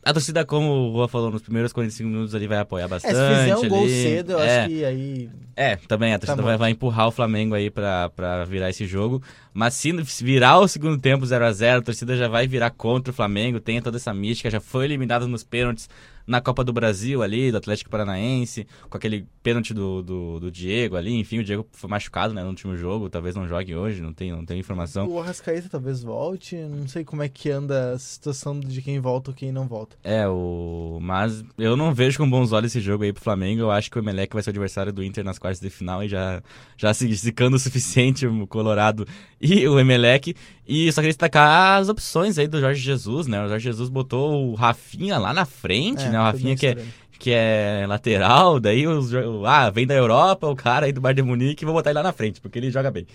[0.05, 3.15] A torcida, como o Rua falou, nos primeiros 45 minutos ali vai apoiar É, bastante.
[3.15, 4.03] se fizer um gol ali.
[4.03, 5.31] cedo, eu é, acho que aí.
[5.57, 8.87] É, também a torcida Tá vai, vai empurrar o Flamengo aí pra, pra virar esse
[8.87, 9.23] jogo.
[9.53, 12.71] Mas se se virar o segundo tempo 0 a 0 a torcida já vai virar
[12.71, 15.89] contra o Flamengo, tem toda essa mística, já foi eliminado nos pênaltis
[16.27, 20.97] na Copa do Brasil ali, do Atlético Paranaense, com aquele pênalti do, do, do Diego
[20.97, 24.13] ali, enfim, o Diego foi machucado né, no último jogo, talvez não jogue hoje, não
[24.13, 25.07] tenho, não tenho informação.
[25.07, 26.57] O Arrascaeta talvez volte.
[26.57, 29.97] Não sei como é que anda a situação de quem volta ou quem não volta.
[30.03, 30.99] É, o.
[31.01, 33.63] Mas eu não vejo com bons olhos esse jogo aí pro Flamengo.
[33.63, 36.03] Eu acho que o Emelec vai ser o adversário do Inter nas quartas de final
[36.03, 36.43] e já,
[36.77, 39.07] já se zicando o suficiente o Colorado
[39.41, 40.35] e o Emelec.
[40.67, 43.45] E só queria destacar as opções aí do Jorge Jesus, né?
[43.45, 46.21] O Jorge Jesus botou o Rafinha lá na frente, É, né?
[46.21, 46.77] O Rafinha que é,
[47.19, 49.11] que é lateral, daí os,
[49.47, 52.03] ah, vem da Europa, o cara aí do Bayern de Munique, vou botar ele lá
[52.03, 53.07] na frente, porque ele joga bem.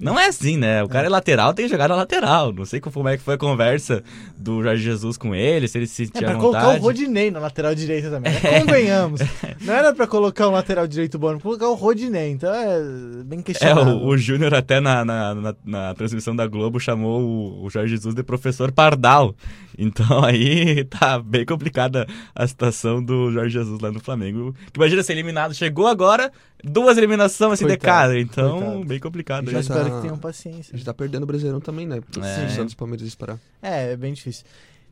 [0.00, 0.82] Não é assim, né?
[0.84, 2.52] O cara é lateral, tem que jogar na lateral.
[2.52, 4.02] Não sei como é que foi a conversa
[4.36, 6.78] do Jorge Jesus com ele, se ele se É sentia pra à colocar vontade.
[6.80, 8.32] o Rodinei na lateral direita também.
[8.32, 8.40] né?
[8.60, 9.20] Convenhamos.
[9.60, 12.30] Não era pra colocar um lateral direito bom, era pra colocar o Rodinei.
[12.30, 12.80] Então é
[13.24, 13.94] bem É, questionável.
[13.96, 17.90] o, o Júnior até na, na, na, na transmissão da Globo chamou o, o Jorge
[17.96, 19.34] Jesus de professor Pardal.
[19.76, 24.54] Então aí tá bem complicada a situação do Jorge Jesus lá no Flamengo.
[24.72, 25.54] Que imagina ser eliminado.
[25.54, 26.30] Chegou agora,
[26.62, 28.18] duas eliminações assim de cara.
[28.20, 28.84] Então, coitado.
[28.84, 29.46] bem complicado.
[29.48, 30.74] Eu Já espero tá- que tenham paciência.
[30.74, 31.98] A gente tá perdendo o Brasileirão também, né?
[31.98, 32.34] É.
[32.34, 33.38] Se o Santos e Palmeiras disparar.
[33.62, 34.44] É, é bem difícil.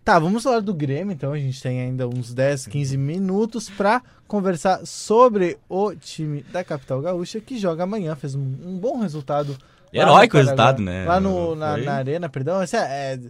[0.05, 1.33] Tá, vamos falar do Grêmio, então.
[1.33, 7.01] A gente tem ainda uns 10, 15 minutos pra conversar sobre o time da capital
[7.01, 8.15] gaúcha que joga amanhã.
[8.15, 9.57] Fez um, um bom resultado.
[9.93, 11.05] Heróico resultado, né?
[11.07, 12.63] Lá no, na, na arena, perdão.
[12.63, 12.81] Esse é,
[13.15, 13.21] é,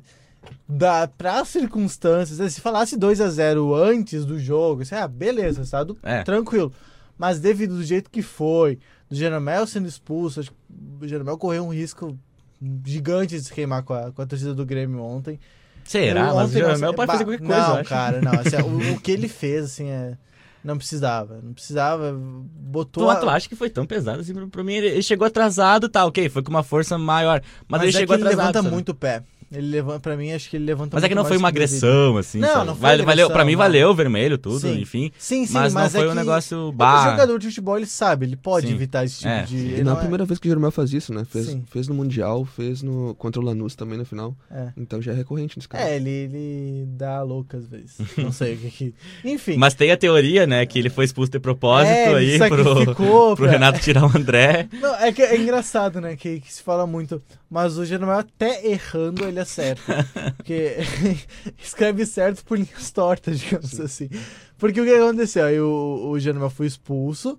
[0.68, 5.08] da, pra circunstâncias, né, se falasse 2 a 0 antes do jogo, isso é, ah,
[5.08, 6.22] beleza, resultado É.
[6.22, 6.72] tranquilo.
[7.18, 8.78] Mas devido do jeito que foi,
[9.10, 10.56] do Jeromel sendo expulso, acho que
[11.04, 12.16] o Jeromel correu um risco
[12.84, 15.38] gigante de se queimar com a, com a torcida do Grêmio ontem.
[15.84, 16.28] Será?
[16.30, 18.32] Eu Mas o Jeromel pode fazer qualquer coisa, Não, cara, não.
[18.32, 20.16] assim, o, o que ele fez, assim, é.
[20.64, 21.38] Não precisava.
[21.40, 22.12] Não precisava.
[22.12, 23.04] Botou.
[23.04, 24.74] Tu, a- tu acha que foi tão pesado assim pra, mim?
[24.74, 27.40] Ele, ele chegou atrasado, tá, ok, foi com uma força maior.
[27.68, 28.46] Mas, ele é chegou que ele atrasado.
[28.48, 28.74] levanta sabe?
[28.74, 29.22] muito o pé.
[29.52, 32.16] Ele levanta, pra mim, acho que ele levanta Mas é que não foi uma agressão,
[32.16, 32.38] assim.
[32.38, 32.66] Não, sabe?
[32.66, 33.58] não foi Vale- valeu, Pra mim não.
[33.58, 34.80] valeu o vermelho, tudo, Sim.
[34.80, 35.12] enfim.
[35.18, 37.10] Sim, sim, mas, mas, não foi é um que negócio O bah.
[37.12, 38.74] jogador de futebol, ele sabe, ele pode Sim.
[38.74, 39.42] evitar esse tipo É.
[39.44, 39.56] de.
[39.56, 41.24] E ele não é a primeira vez que o Jeromel faz isso, né?
[41.24, 41.62] Fez, Sim.
[41.70, 44.36] fez no Mundial, fez no contra o Lanús também no final.
[44.50, 44.68] É.
[44.76, 45.84] Então já é recorrente nesse caso.
[45.84, 47.96] É, ele, ele dá louca às vezes.
[48.18, 48.94] Não sei o que que.
[49.24, 49.56] Enfim.
[49.56, 52.94] Mas tem a teoria, né, que ele foi expulso de propósito é, aí pro,
[53.36, 54.68] pro Renato tirar o André.
[54.80, 56.16] Não, é que é engraçado, né?
[56.16, 57.22] Que, que se fala muito.
[57.48, 60.06] Mas o Jeromel, até errando, ele acerta.
[60.36, 60.76] Porque
[61.58, 64.08] escreve certo por linhas tortas, digamos assim.
[64.58, 65.44] Porque o que aconteceu?
[65.44, 67.38] Aí o, o foi expulso.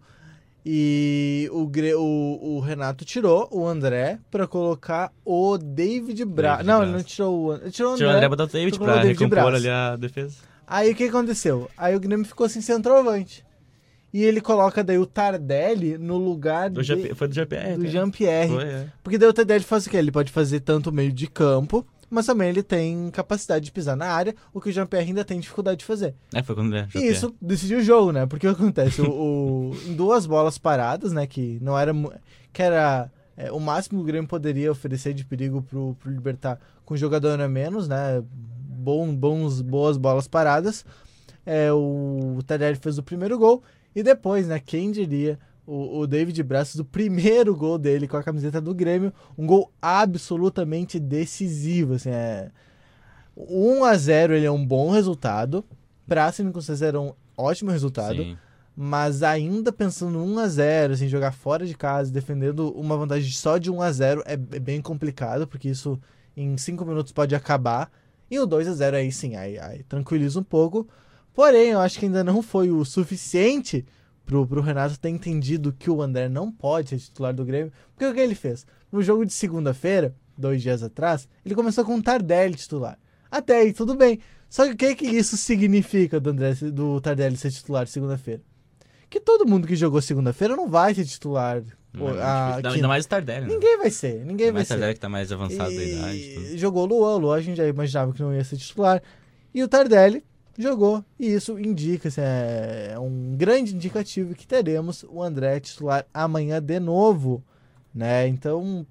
[0.70, 6.66] E o, o, o Renato tirou o André pra colocar o David Braz.
[6.66, 6.90] Não, Braz.
[6.90, 8.04] ele não tirou o, ele tirou o André.
[8.04, 9.56] Tirou o André botou o David o pra David recompor Braz.
[9.56, 10.36] ali a defesa.
[10.68, 11.72] Aí o que aconteceu?
[11.78, 13.46] Aí o Grêmio ficou sem centroavante.
[14.14, 17.76] E ele coloca daí o Tardelli no lugar Do de- foi do GPR.
[17.76, 17.90] do né?
[17.90, 18.58] Jean-Pierre.
[18.64, 18.86] É.
[19.04, 19.98] Porque daí o Tardelli faz o quê?
[19.98, 23.98] Ele pode fazer tanto o meio de campo, mas também ele tem capacidade de pisar
[23.98, 26.16] na área, o que o Jean-Pierre ainda tem dificuldade de fazer.
[26.34, 28.26] É, foi quando é, E isso decidiu o jogo, né?
[28.26, 29.02] Porque o que acontece?
[29.02, 31.28] O, o- em duas bolas paradas, né?
[31.28, 31.92] Que não era.
[32.54, 36.60] Que era É, o máximo que o Grêmio poderia oferecer de perigo pro, pro Libertar
[36.84, 38.24] com jogador a menos, né?
[38.34, 40.84] Bom, bons, boas bolas paradas.
[41.46, 43.62] É, o Tardelli fez o primeiro gol
[43.98, 44.60] e depois, né?
[44.60, 49.12] Quem diria o, o David Brazos, o primeiro gol dele com a camiseta do Grêmio,
[49.36, 52.52] um gol absolutamente decisivo, assim, é...
[53.36, 55.66] 1 a 0 ele é um bom resultado,
[56.06, 58.38] pra circunstância era um ótimo resultado, Sim.
[58.76, 63.32] mas ainda pensando no 1 a 0 assim, jogar fora de casa, defendendo uma vantagem
[63.32, 66.00] só de 1 a 0 é, é bem complicado, porque isso
[66.36, 67.92] em 5 minutos pode acabar,
[68.30, 70.88] e o 2 a 0 aí sim, aí, aí tranquiliza um pouco,
[71.38, 73.86] porém eu acho que ainda não foi o suficiente
[74.26, 78.08] pro, pro Renato ter entendido que o André não pode ser titular do Grêmio, porque
[78.08, 78.66] o que ele fez?
[78.92, 82.98] No jogo de segunda-feira, dois dias atrás, ele começou com o Tardelli titular.
[83.30, 84.20] Até aí, tudo bem.
[84.50, 88.42] Só que o que, que isso significa do, André, do Tardelli ser titular segunda-feira?
[89.08, 91.62] Que todo mundo que jogou segunda-feira não vai ser titular.
[91.94, 92.72] Não, é ah, difícil.
[92.78, 93.54] Ainda- mais o Tardelli, né?
[93.54, 94.74] Ninguém vai ser, ninguém Ainda vai mais o ser.
[94.74, 96.18] Tardelli que tá mais avançado da idade.
[96.18, 96.58] E tudo.
[96.58, 99.04] jogou o Luan, o Luan a gente já imaginava que não ia ser titular.
[99.54, 100.24] E o Tardelli
[100.58, 101.04] jogou.
[101.20, 106.80] E isso indica, é é um grande indicativo que teremos o André titular amanhã de
[106.80, 107.44] novo.
[107.94, 108.28] Né?
[108.28, 108.86] Então.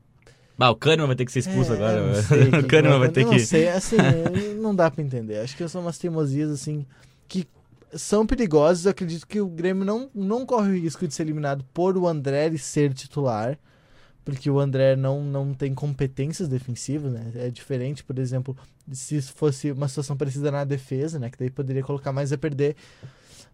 [0.59, 2.07] Bah, o Kahneman vai ter que ser expulso é, agora.
[2.07, 3.39] não sei o Kahneman vai ter eu que.
[3.39, 3.97] Não sei, assim,
[4.61, 5.39] não dá pra entender.
[5.39, 6.87] Acho que são umas teimosias, assim,
[7.29, 7.47] que
[7.93, 8.85] são perigosas.
[8.85, 12.07] Eu acredito que o Grêmio não, não corre o risco de ser eliminado por o
[12.07, 13.59] André ser titular.
[14.27, 17.31] Porque o André não, não tem competências defensivas, né?
[17.37, 18.57] É diferente, por exemplo,
[18.91, 21.31] se fosse uma situação parecida na defesa, né?
[21.31, 22.75] Que daí poderia colocar mais a perder.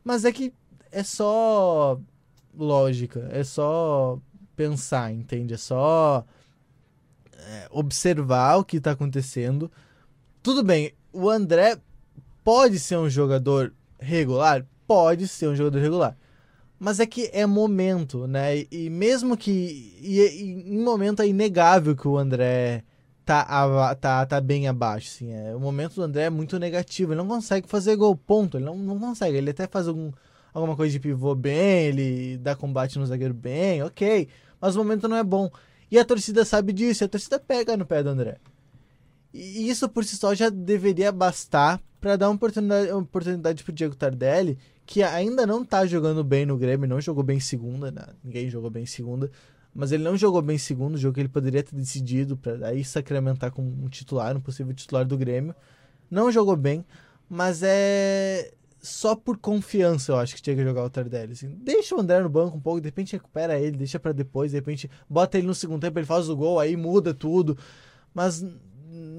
[0.03, 0.51] Mas é que
[0.91, 2.01] é só
[2.57, 4.19] lógica, é só
[4.57, 5.53] pensar, entende?
[5.53, 6.25] É só
[7.35, 9.71] é, observar o que tá acontecendo.
[10.43, 11.77] Tudo bem, o André
[12.43, 14.65] pode ser um jogador regular?
[14.87, 16.17] Pode ser um jogador regular.
[16.85, 18.67] Mas é que é momento, né?
[18.69, 19.51] E, mesmo que.
[20.03, 22.83] E, e em momento é inegável que o André
[23.25, 25.07] tá, ava- tá, tá bem abaixo.
[25.15, 27.13] Assim, é, o momento do André é muito negativo.
[27.13, 28.57] Ele não consegue fazer gol, ponto.
[28.57, 29.37] Ele não, não consegue.
[29.37, 30.11] Ele até faz algum,
[30.53, 34.27] alguma coisa de pivô bem, ele dá combate no zagueiro bem, ok.
[34.61, 35.53] Mas o momento não é bom.
[35.89, 38.39] E a torcida sabe disso, a torcida pega no pé do André.
[39.33, 43.73] E isso por si só já deveria bastar para dar uma oportunidade, uma oportunidade pro
[43.73, 47.91] Diego Tardelli, que ainda não tá jogando bem no Grêmio, não jogou bem em segunda,
[47.91, 48.07] né?
[48.23, 49.31] ninguém jogou bem em segunda,
[49.75, 52.85] mas ele não jogou bem em segundo, jogo que ele poderia ter decidido para aí
[52.85, 55.55] sacramentar como um titular, um possível titular do Grêmio.
[56.11, 56.85] Não jogou bem,
[57.29, 58.53] mas é
[58.83, 61.33] só por confiança eu acho que tinha que jogar o Tardelli.
[61.33, 61.57] Assim.
[61.63, 64.57] Deixa o André no banco um pouco, de repente recupera ele, deixa para depois, de
[64.57, 67.57] repente bota ele no segundo tempo, ele faz o gol, aí muda tudo.
[68.13, 68.45] Mas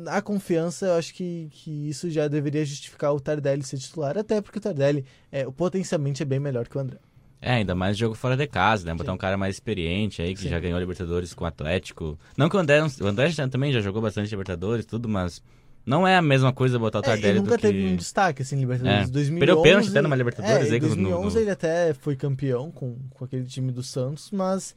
[0.08, 4.42] a confiança, eu acho que, que isso já deveria justificar o Tardelli ser titular, até
[4.42, 6.98] porque o Tardelli é, potencialmente é bem melhor que o André.
[7.42, 8.94] É, ainda mais jogo fora de casa, né?
[8.94, 9.16] Botar Sim.
[9.16, 10.50] um cara mais experiente aí, que Sim.
[10.50, 12.18] já ganhou Libertadores com o Atlético.
[12.38, 15.44] Não que o André, o André já- também já jogou bastante Libertadores, tudo, mas
[15.86, 17.68] não é a mesma coisa botar o É, ele Tardelli nunca do que...
[17.68, 19.10] teve um destaque assim, Libertadores.
[19.10, 19.12] É.
[19.12, 22.16] 2011, Perdeu pênalti até numa Libertadores é, em no- no- 2011 no- ele até foi
[22.16, 24.74] campeão com, com aquele time do Santos, mas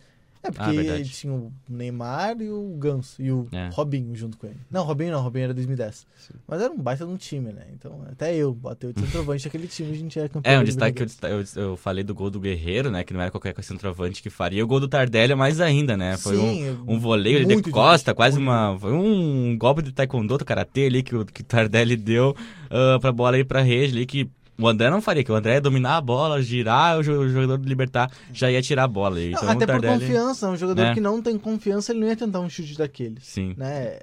[0.46, 1.08] é porque Ah, verdade.
[1.10, 3.68] tinha o Neymar e o Ganso e o É.
[3.72, 4.56] Robinho junto com ele.
[4.70, 6.06] Não, Robinho não, Robinho era 2010.
[6.18, 6.34] Sim.
[6.46, 7.66] Mas era um baita de um time, né?
[7.72, 10.52] Então, até eu botei o centroavante daquele time, a gente era campeão.
[10.52, 13.04] É, um destaque que eu, eu, falei do gol do Guerreiro, né?
[13.04, 14.60] Que não era qualquer centroavante que faria.
[14.60, 16.16] E o gol do Tardelli é mais ainda, né?
[16.16, 18.78] Foi um, Sim, um voleio de costa, quase muito uma.
[18.78, 22.34] Foi um golpe de taekwondo, do karatê ali que o, que Tardelli deu
[22.70, 25.54] ah, pra bola ir pra rede ali, que o André não faria, que o André
[25.54, 28.88] ia dominar a bola, girar, o jo- o jogador do Libertar já ia tirar a
[28.88, 29.16] bola.
[29.16, 30.00] Não, Então, até o por Tardelli...
[30.00, 30.94] confiança, um jogador É.
[30.94, 33.24] que não tem confiança, ele não ia tentar um chute daqueles.
[33.26, 33.54] Sim.
[33.56, 33.98] né?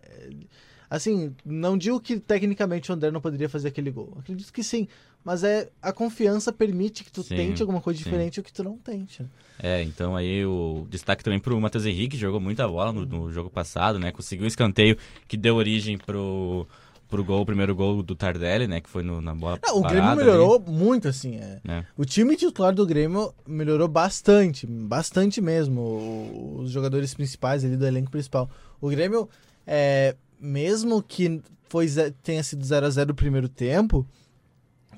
[0.89, 4.16] Assim, não digo que tecnicamente o André não poderia fazer aquele gol.
[4.20, 4.88] Acredito que sim.
[5.26, 8.04] Mas é a confiança permite que tu Sim, tente alguma coisa sim.
[8.04, 9.24] diferente ou que tu não tente.
[9.24, 9.30] né?
[9.58, 13.32] É, então aí o destaque também pro Matheus Henrique, que jogou muita bola no, no
[13.32, 14.12] jogo passado, né?
[14.12, 14.97] Conseguiu um escanteio
[15.28, 16.68] que deu origem pro,
[17.14, 18.82] pro gol, o primeiro gol do Tardelli, né?
[18.82, 21.38] Que foi no- na bola Não, o Grêmio melhorou muito, assim.
[21.38, 21.61] É.
[21.68, 21.86] É.
[21.97, 25.82] O time titular do Grêmio melhorou bastante, bastante mesmo.
[25.82, 28.49] o- Os jogadores principais ali do elenco principal.
[28.82, 29.30] O Grêmio,
[29.66, 31.88] é, mesmo que foi,
[32.22, 34.05] tenha sido 0 a 0 no primeiro tempo,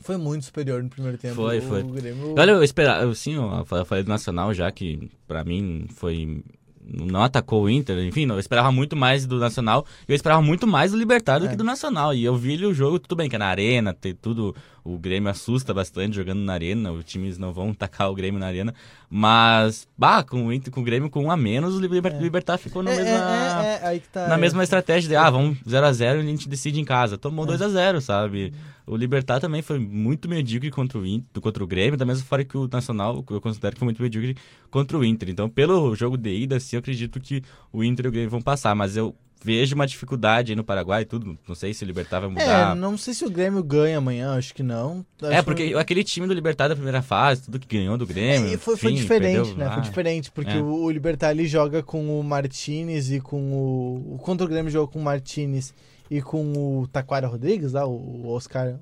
[0.01, 1.35] foi muito superior no primeiro tempo.
[1.35, 1.81] Foi, o, foi.
[1.83, 2.35] O Grêmio...
[2.37, 6.43] Olha, eu esperava, eu, sim, eu falei do Nacional já, que pra mim foi.
[6.87, 9.85] Não atacou o Inter, enfim, eu esperava muito mais do Nacional.
[10.07, 11.49] Eu esperava muito mais do Libertar do É.
[11.49, 12.13] que do Nacional.
[12.13, 14.55] E eu vi o jogo, tudo bem, que é na arena, tem tudo
[14.85, 18.45] O Grêmio assusta bastante jogando na arena, os times não vão tacar o Grêmio na
[18.45, 18.71] arena.
[19.09, 22.19] Mas, bah, com o, com o Grêmio com um a menos, o Liber, É.
[22.19, 23.65] Libertar ficou na É, mesma.
[23.65, 24.27] é, é, é, tá.
[24.27, 27.17] Na mesma estratégia de, ah, vamos 0x0 e a gente decide em casa.
[27.17, 28.53] Tomou 2x0, sabe?
[28.85, 32.45] O Libertar também foi muito medíocre contra o, Inter, contra o Grêmio, da mesma forma
[32.45, 34.37] que o Nacional, eu considero que foi muito medíocre
[34.69, 35.29] contra o Inter.
[35.29, 37.41] Então, pelo jogo de ida, sim, eu acredito que
[37.73, 38.75] o Inter e o Grêmio vão passar.
[38.75, 41.37] Mas eu vejo uma dificuldade aí no Paraguai e tudo.
[41.47, 42.75] Não sei se o Libertar vai É, mudar.
[42.75, 45.05] não sei se o Grêmio ganha amanhã, acho que não.
[45.21, 48.05] Acho É, que- porque aquele time do Libertar da primeira fase, tudo que ganhou do
[48.07, 48.53] Grêmio.
[48.53, 49.65] É, foi, foi enfim, diferente, perdeu né?
[49.67, 49.73] lá.
[49.73, 50.61] Foi diferente, porque É.
[50.61, 54.15] o, o Libertar ele joga com o Martinez e com o.
[54.15, 55.73] o contra o Grêmio jogou com o Martinez
[56.09, 58.75] e com o Taquara Rodrigues, lá, o Oscar.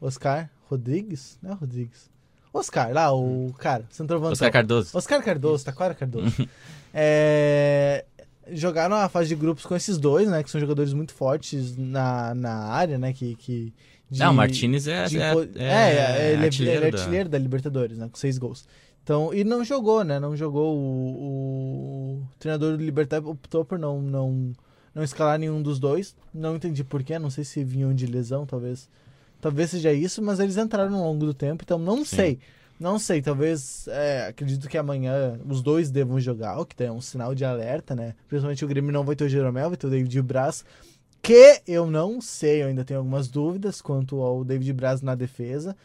[0.00, 1.38] Oscar Rodrigues?
[1.42, 2.08] Não é Rodrigues.
[2.52, 4.32] Oscar, lá, o cara, centroavantão.
[4.32, 4.90] Oscar Cardoso.
[4.96, 6.32] Oscar Cardoso, Taquara Cardoso.
[7.00, 8.04] É,
[8.52, 10.42] jogaram a fase de grupos com esses dois, né?
[10.42, 13.12] Que são jogadores muito fortes na, na área, né?
[13.12, 13.72] Que, que
[14.10, 16.98] de- Não, o Martinez é, de é, impo- é, é, ele, é- artilheiro é da-
[16.98, 18.08] artilheiro da Libertadores, né?
[18.10, 18.64] Com seis gols.
[19.04, 20.18] Então, e não jogou, né?
[20.20, 20.76] Não jogou.
[20.76, 24.52] O, o treinador do Libertar optou por não, não,
[24.94, 26.14] não escalar nenhum dos dois.
[26.32, 28.88] Não entendi porquê, não sei se vinham de lesão, talvez.
[29.40, 32.16] Talvez seja isso, mas eles entraram ao longo do tempo, então não Sim.
[32.16, 32.38] sei.
[32.78, 33.88] Não sei, talvez.
[33.88, 37.94] é, acredito que amanhã os dois devam jogar, o que é um sinal de alerta,
[37.94, 38.14] né?
[38.28, 40.64] Principalmente o Grêmio não vai ter o Jeromel, vai ter o David Braz.
[41.20, 45.76] Que eu não sei, eu ainda tenho algumas dúvidas quanto ao David Braz na defesa.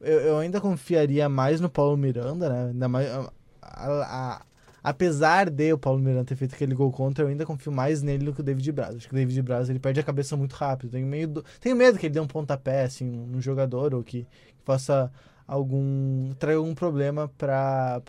[0.00, 2.68] Eu, eu ainda confiaria mais no Paulo Miranda, né?
[2.70, 3.32] Ainda mais, a-
[3.62, 4.42] a-
[4.84, 8.26] apesar de o Paulo Miranda ter feito aquele gol contra, eu ainda confio mais nele
[8.26, 8.96] do que o David Braz.
[8.96, 10.90] Acho que o David Braz ele perde a cabeça muito rápido.
[10.90, 14.64] Tenho medo, tenho medo que ele dê um pontapé assim, no jogador ou que, que
[14.64, 15.10] faça
[15.52, 16.32] algum.
[16.38, 18.00] traga algum problema para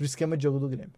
[0.00, 0.92] o esquema de jogo do Grêmio.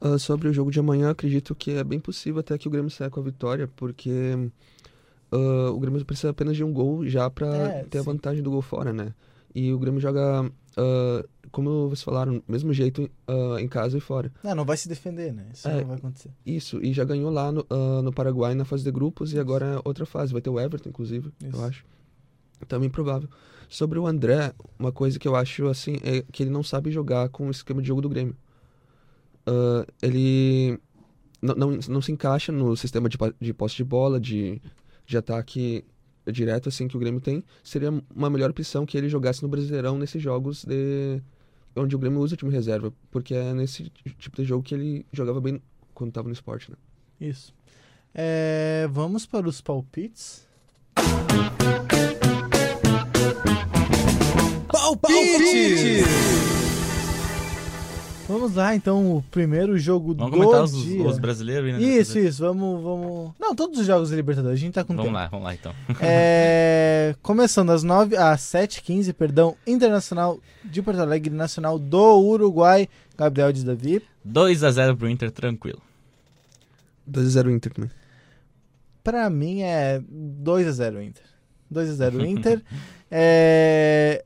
[0.00, 2.90] Ah, sobre o jogo de amanhã, acredito que é bem possível até que o Grêmio
[2.90, 4.10] saia com a vitória, porque
[5.30, 8.06] ah, o Grêmio precisa apenas de um gol já pra É, ter a sim.
[8.06, 9.14] vantagem do gol fora, né?
[9.54, 13.08] E o Grêmio joga, ah, como vocês falaram, mesmo jeito
[13.60, 14.32] em casa e fora.
[14.42, 15.46] Não, não vai se defender, né?
[15.52, 15.80] Isso É.
[15.80, 16.30] não vai acontecer.
[16.44, 17.64] Isso, e já ganhou lá no,
[18.02, 20.32] no Paraguai na fase de grupos e agora é outra fase.
[20.32, 21.56] Vai ter o Everton, inclusive, Isso.
[21.56, 21.84] eu acho.
[22.66, 23.28] Também provável.
[23.72, 27.30] Sobre o André, uma coisa que eu acho assim é que ele não sabe jogar
[27.30, 28.36] com o esquema de jogo do Grêmio.
[29.46, 30.78] Ah, ele
[31.40, 34.60] não, não, não se encaixa no sistema de, de posse de bola, de,
[35.06, 35.86] de ataque
[36.30, 37.42] direto assim que o Grêmio tem.
[37.64, 41.22] Seria uma melhor opção que ele jogasse no Brasileirão nesses jogos de
[41.74, 45.06] onde o Grêmio usa o time reserva, porque é nesse tipo de jogo que ele
[45.10, 45.62] jogava bem
[45.94, 46.76] quando estava no esporte, né?
[47.18, 47.54] Isso.
[48.14, 50.46] É, vamos para os palpites.
[54.82, 56.04] Palpites!
[58.28, 61.02] Vamos lá, então, o primeiro jogo Vamos do comentar os, dia.
[61.04, 61.80] os brasileiros aí, né?
[61.80, 63.32] Isso, isso, vamos, vamos...
[63.38, 65.14] Não, todos os jogos da Libertadores, a gente tá com Vamos tempo.
[65.14, 65.72] lá, vamos lá então.
[66.00, 73.52] É, começando às 9, às 7h15, perdão, Internacional de Porto Alegre, Nacional do Uruguai, Gabriel
[73.52, 74.02] de Davi.
[74.28, 75.80] 2x0 pro Inter, tranquilo.
[77.08, 77.90] 2x0 Inter também.
[79.04, 81.24] Pra mim é 2x0 Inter.
[81.72, 82.62] 2x0 Inter.
[83.10, 84.24] É,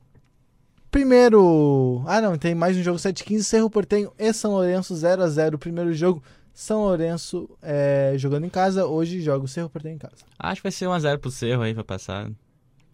[0.91, 2.03] Primeiro.
[2.07, 3.43] Ah, não, tem mais um jogo 7h15.
[3.43, 5.59] Cerro Portenho e São Lourenço 0x0.
[5.59, 6.23] Primeiro jogo,
[6.55, 8.87] São Lourenço é, jogando em casa.
[8.87, 10.17] Hoje joga o Cerro Portenho em casa.
[10.39, 12.31] Acho que vai ser 1x0 pro Cerro aí pra passar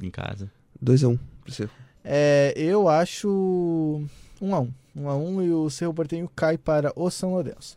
[0.02, 0.50] em casa.
[0.82, 1.70] 2x1 pro Cerro.
[2.04, 4.02] É, eu acho
[4.40, 4.68] 1x1.
[4.96, 7.76] 1x1 e o Cerro Portenho cai para o São Lourenço.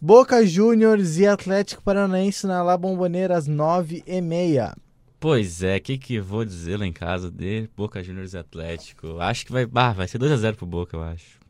[0.00, 4.74] Boca Juniors e Atlético Paranaense na La Bombonera às 9h30.
[5.24, 8.36] Pois é, o que que eu vou dizer lá em casa de Boca Juniors e
[8.36, 9.18] Atlético?
[9.20, 11.40] Acho que vai, bah, vai ser 2x0 pro Boca, eu acho.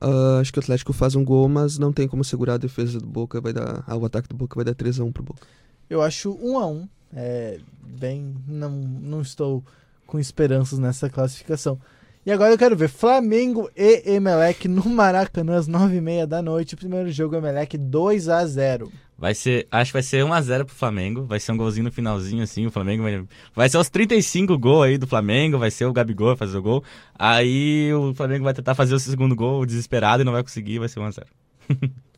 [0.00, 2.98] Ah, acho que o Atlético faz um gol, mas não tem como segurar a defesa
[2.98, 3.40] do Boca.
[3.40, 5.46] Vai dar, ah, o ataque do Boca vai dar 3x1 pro Boca.
[5.88, 8.34] Eu acho 1 a 1 É bem.
[8.48, 9.64] Não, não estou
[10.04, 11.78] com esperanças nessa classificação.
[12.24, 16.74] E agora eu quero ver Flamengo e Emelec no Maracanã às 9h30 da noite.
[16.74, 20.74] O primeiro jogo Emelec 2 a 0 Vai ser, acho que vai ser 1x0 pro
[20.74, 21.24] Flamengo.
[21.24, 22.66] Vai ser um golzinho no finalzinho, assim.
[22.66, 23.24] O Flamengo vai.
[23.54, 25.58] Vai ser os 35 gols aí do Flamengo.
[25.58, 26.84] Vai ser o Gabigol fazer o gol.
[27.18, 30.78] Aí o Flamengo vai tentar fazer o segundo gol desesperado e não vai conseguir.
[30.78, 31.24] Vai ser 1x0.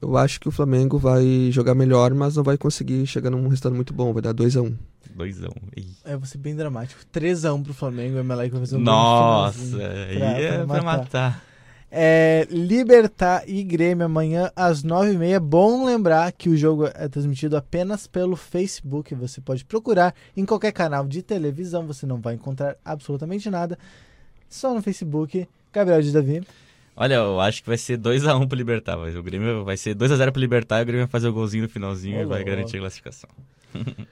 [0.00, 3.74] Eu acho que o Flamengo vai jogar melhor, mas não vai conseguir chegar num resultado
[3.74, 4.12] muito bom.
[4.12, 4.74] Vai dar 2x1.
[5.16, 5.50] 2x1.
[5.76, 5.86] Ih.
[6.04, 7.02] É, vou ser bem dramático.
[7.12, 8.16] 3 a 1 pro Flamengo.
[8.16, 10.82] O Emelec vai fazer um Nossa, aí pra- é pra matar.
[10.84, 11.44] matar.
[11.92, 15.40] É, Libertar e Grêmio amanhã às 9h30.
[15.40, 19.12] Bom lembrar que o jogo é transmitido apenas pelo Facebook.
[19.16, 21.86] Você pode procurar em qualquer canal de televisão.
[21.86, 23.76] Você não vai encontrar absolutamente nada.
[24.48, 25.48] Só no Facebook.
[25.72, 26.42] Gabriel de Davi.
[26.96, 28.96] Olha, eu acho que vai ser 2x1 pro Libertar.
[28.98, 31.62] Mas o Grêmio vai ser 2x0 pro Libertar e o Grêmio vai fazer o golzinho
[31.64, 33.30] no finalzinho Ô, e vai garantir a classificação.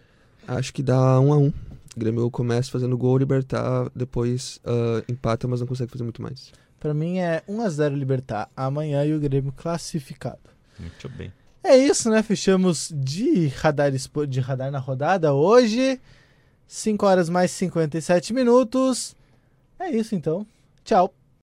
[0.47, 1.53] Acho que dá 1x1.
[1.97, 6.23] O Grêmio começa fazendo gol, o Libertar depois ah, empata, mas não consegue fazer muito
[6.23, 6.53] mais.
[6.79, 10.39] Pra mim é 1x0 Libertar amanhã e o Grêmio classificado.
[10.79, 11.33] Muito bem.
[11.63, 12.23] É isso, né?
[12.23, 16.01] Fechamos de radar, de radar na rodada hoje.
[16.69, 19.17] 5 horas mais 57 minutos.
[19.79, 20.47] É isso então.
[20.85, 21.13] Tchau.